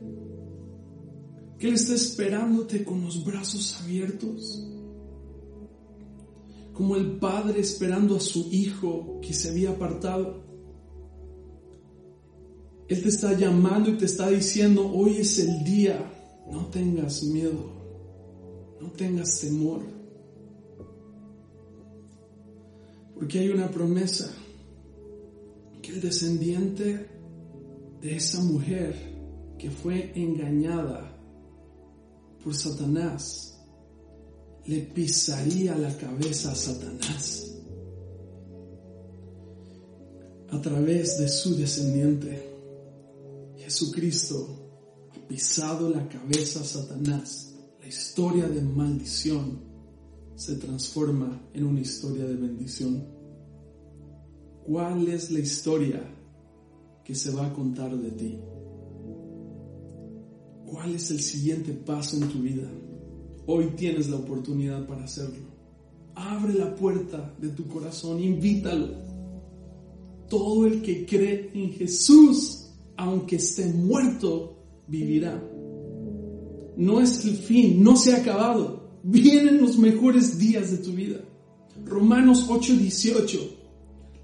Que 1.58 1.68
Él 1.68 1.74
está 1.74 1.94
esperándote 1.94 2.82
con 2.84 3.02
los 3.04 3.22
brazos 3.22 3.78
abiertos. 3.82 4.66
Como 6.72 6.96
el 6.96 7.18
padre 7.18 7.60
esperando 7.60 8.16
a 8.16 8.20
su 8.20 8.48
hijo 8.50 9.20
que 9.20 9.34
se 9.34 9.50
había 9.50 9.70
apartado. 9.70 10.42
Él 12.88 13.02
te 13.02 13.08
está 13.10 13.36
llamando 13.36 13.90
y 13.90 13.98
te 13.98 14.06
está 14.06 14.30
diciendo, 14.30 14.90
hoy 14.90 15.18
es 15.18 15.38
el 15.38 15.64
día, 15.64 16.10
no 16.50 16.66
tengas 16.66 17.22
miedo, 17.24 17.72
no 18.80 18.90
tengas 18.92 19.38
temor. 19.40 19.82
Porque 23.14 23.38
hay 23.38 23.50
una 23.50 23.70
promesa 23.70 24.34
que 25.82 25.90
el 25.90 26.00
descendiente 26.00 27.08
de 28.00 28.16
esa 28.16 28.40
mujer 28.40 28.94
que 29.58 29.70
fue 29.70 30.12
engañada 30.14 31.18
por 32.42 32.54
Satanás 32.54 33.58
le 34.66 34.78
pisaría 34.80 35.76
la 35.76 35.96
cabeza 35.96 36.52
a 36.52 36.54
Satanás 36.54 37.52
a 40.52 40.60
través 40.60 41.18
de 41.18 41.28
su 41.28 41.56
descendiente. 41.56 42.50
Jesucristo 43.56 45.08
ha 45.10 45.26
pisado 45.26 45.88
la 45.88 46.06
cabeza 46.08 46.60
a 46.60 46.64
Satanás. 46.64 47.54
La 47.80 47.88
historia 47.88 48.46
de 48.48 48.60
maldición 48.60 49.60
se 50.36 50.56
transforma 50.56 51.48
en 51.54 51.64
una 51.64 51.80
historia 51.80 52.24
de 52.24 52.34
bendición. 52.34 53.21
¿Cuál 54.66 55.08
es 55.08 55.30
la 55.32 55.40
historia 55.40 56.00
que 57.04 57.16
se 57.16 57.32
va 57.32 57.46
a 57.46 57.52
contar 57.52 57.96
de 57.96 58.10
ti? 58.12 58.38
¿Cuál 60.66 60.94
es 60.94 61.10
el 61.10 61.20
siguiente 61.20 61.72
paso 61.72 62.16
en 62.16 62.28
tu 62.28 62.38
vida? 62.38 62.70
Hoy 63.46 63.72
tienes 63.76 64.08
la 64.08 64.16
oportunidad 64.16 64.86
para 64.86 65.04
hacerlo. 65.04 65.50
Abre 66.14 66.54
la 66.54 66.76
puerta 66.76 67.34
de 67.40 67.48
tu 67.48 67.66
corazón, 67.66 68.22
invítalo. 68.22 68.88
Todo 70.28 70.66
el 70.66 70.80
que 70.80 71.06
cree 71.06 71.50
en 71.54 71.72
Jesús, 71.72 72.70
aunque 72.96 73.36
esté 73.36 73.66
muerto, 73.66 74.56
vivirá. 74.86 75.42
No 76.76 77.00
es 77.00 77.24
el 77.24 77.36
fin, 77.36 77.82
no 77.82 77.96
se 77.96 78.14
ha 78.14 78.18
acabado. 78.18 79.00
Vienen 79.02 79.60
los 79.60 79.76
mejores 79.76 80.38
días 80.38 80.70
de 80.70 80.78
tu 80.78 80.92
vida. 80.92 81.20
Romanos 81.84 82.46
8:18 82.48 83.61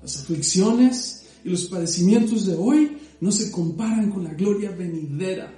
las 0.02 0.20
aflicciones 0.20 1.26
y 1.44 1.50
los 1.50 1.66
padecimientos 1.66 2.46
de 2.46 2.54
hoy 2.54 2.98
no 3.20 3.32
se 3.32 3.50
comparan 3.50 4.10
con 4.10 4.24
la 4.24 4.34
gloria 4.34 4.70
venidera. 4.70 5.54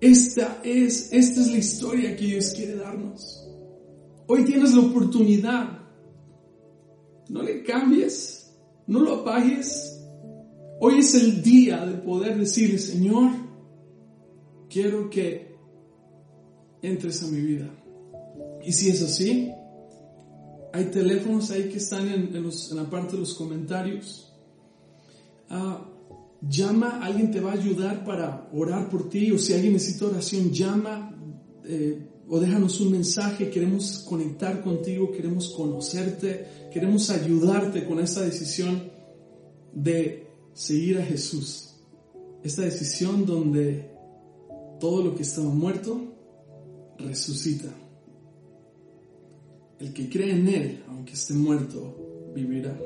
Esta 0.00 0.60
es, 0.62 1.12
esta 1.12 1.40
es 1.40 1.50
la 1.50 1.58
historia 1.58 2.16
que 2.16 2.24
Dios 2.24 2.52
quiere 2.54 2.76
darnos. 2.76 3.44
Hoy 4.26 4.44
tienes 4.44 4.74
la 4.74 4.82
oportunidad. 4.82 5.78
No 7.28 7.42
le 7.42 7.62
cambies, 7.62 8.54
no 8.86 9.00
lo 9.00 9.16
apagues. 9.16 10.00
Hoy 10.80 11.00
es 11.00 11.14
el 11.14 11.42
día 11.42 11.84
de 11.84 11.94
poder 11.94 12.38
decirle, 12.38 12.78
Señor, 12.78 13.32
quiero 14.70 15.10
que 15.10 15.56
entres 16.82 17.22
a 17.22 17.26
mi 17.26 17.40
vida. 17.40 17.68
Y 18.64 18.72
si 18.72 18.90
es 18.90 19.02
así, 19.02 19.50
hay 20.72 20.86
teléfonos 20.86 21.50
ahí 21.50 21.68
que 21.68 21.78
están 21.78 22.08
en, 22.08 22.30
la 22.72 22.90
parte 22.90 23.12
de 23.12 23.20
los 23.20 23.34
comentarios. 23.34 24.32
Ah, 25.48 25.84
llama, 26.42 27.00
alguien 27.02 27.30
te 27.30 27.40
va 27.40 27.52
a 27.52 27.54
ayudar 27.54 28.04
para 28.04 28.48
orar 28.52 28.88
por 28.88 29.08
ti 29.08 29.30
o 29.32 29.38
si 29.38 29.54
alguien 29.54 29.72
necesita 29.72 30.06
oración, 30.06 30.52
llama 30.52 31.14
eh, 31.64 32.06
o 32.28 32.38
déjanos 32.38 32.80
un 32.80 32.92
mensaje. 32.92 33.50
Queremos 33.50 34.00
conectar 34.00 34.62
contigo, 34.62 35.10
queremos 35.10 35.50
conocerte, 35.50 36.68
queremos 36.72 37.10
ayudarte 37.10 37.86
con 37.86 38.00
esta 38.00 38.20
decisión 38.22 38.90
de 39.72 40.26
seguir 40.52 40.98
a 40.98 41.04
Jesús. 41.04 41.76
Esta 42.42 42.62
decisión 42.62 43.24
donde 43.24 43.90
todo 44.78 45.02
lo 45.02 45.14
que 45.14 45.22
estaba 45.22 45.48
muerto 45.48 46.00
resucita. 46.98 47.68
El 49.80 49.92
que 49.92 50.08
cree 50.08 50.32
en 50.32 50.48
Él, 50.48 50.82
aunque 50.88 51.12
esté 51.12 51.34
muerto, 51.34 52.32
vivirá. 52.34 52.76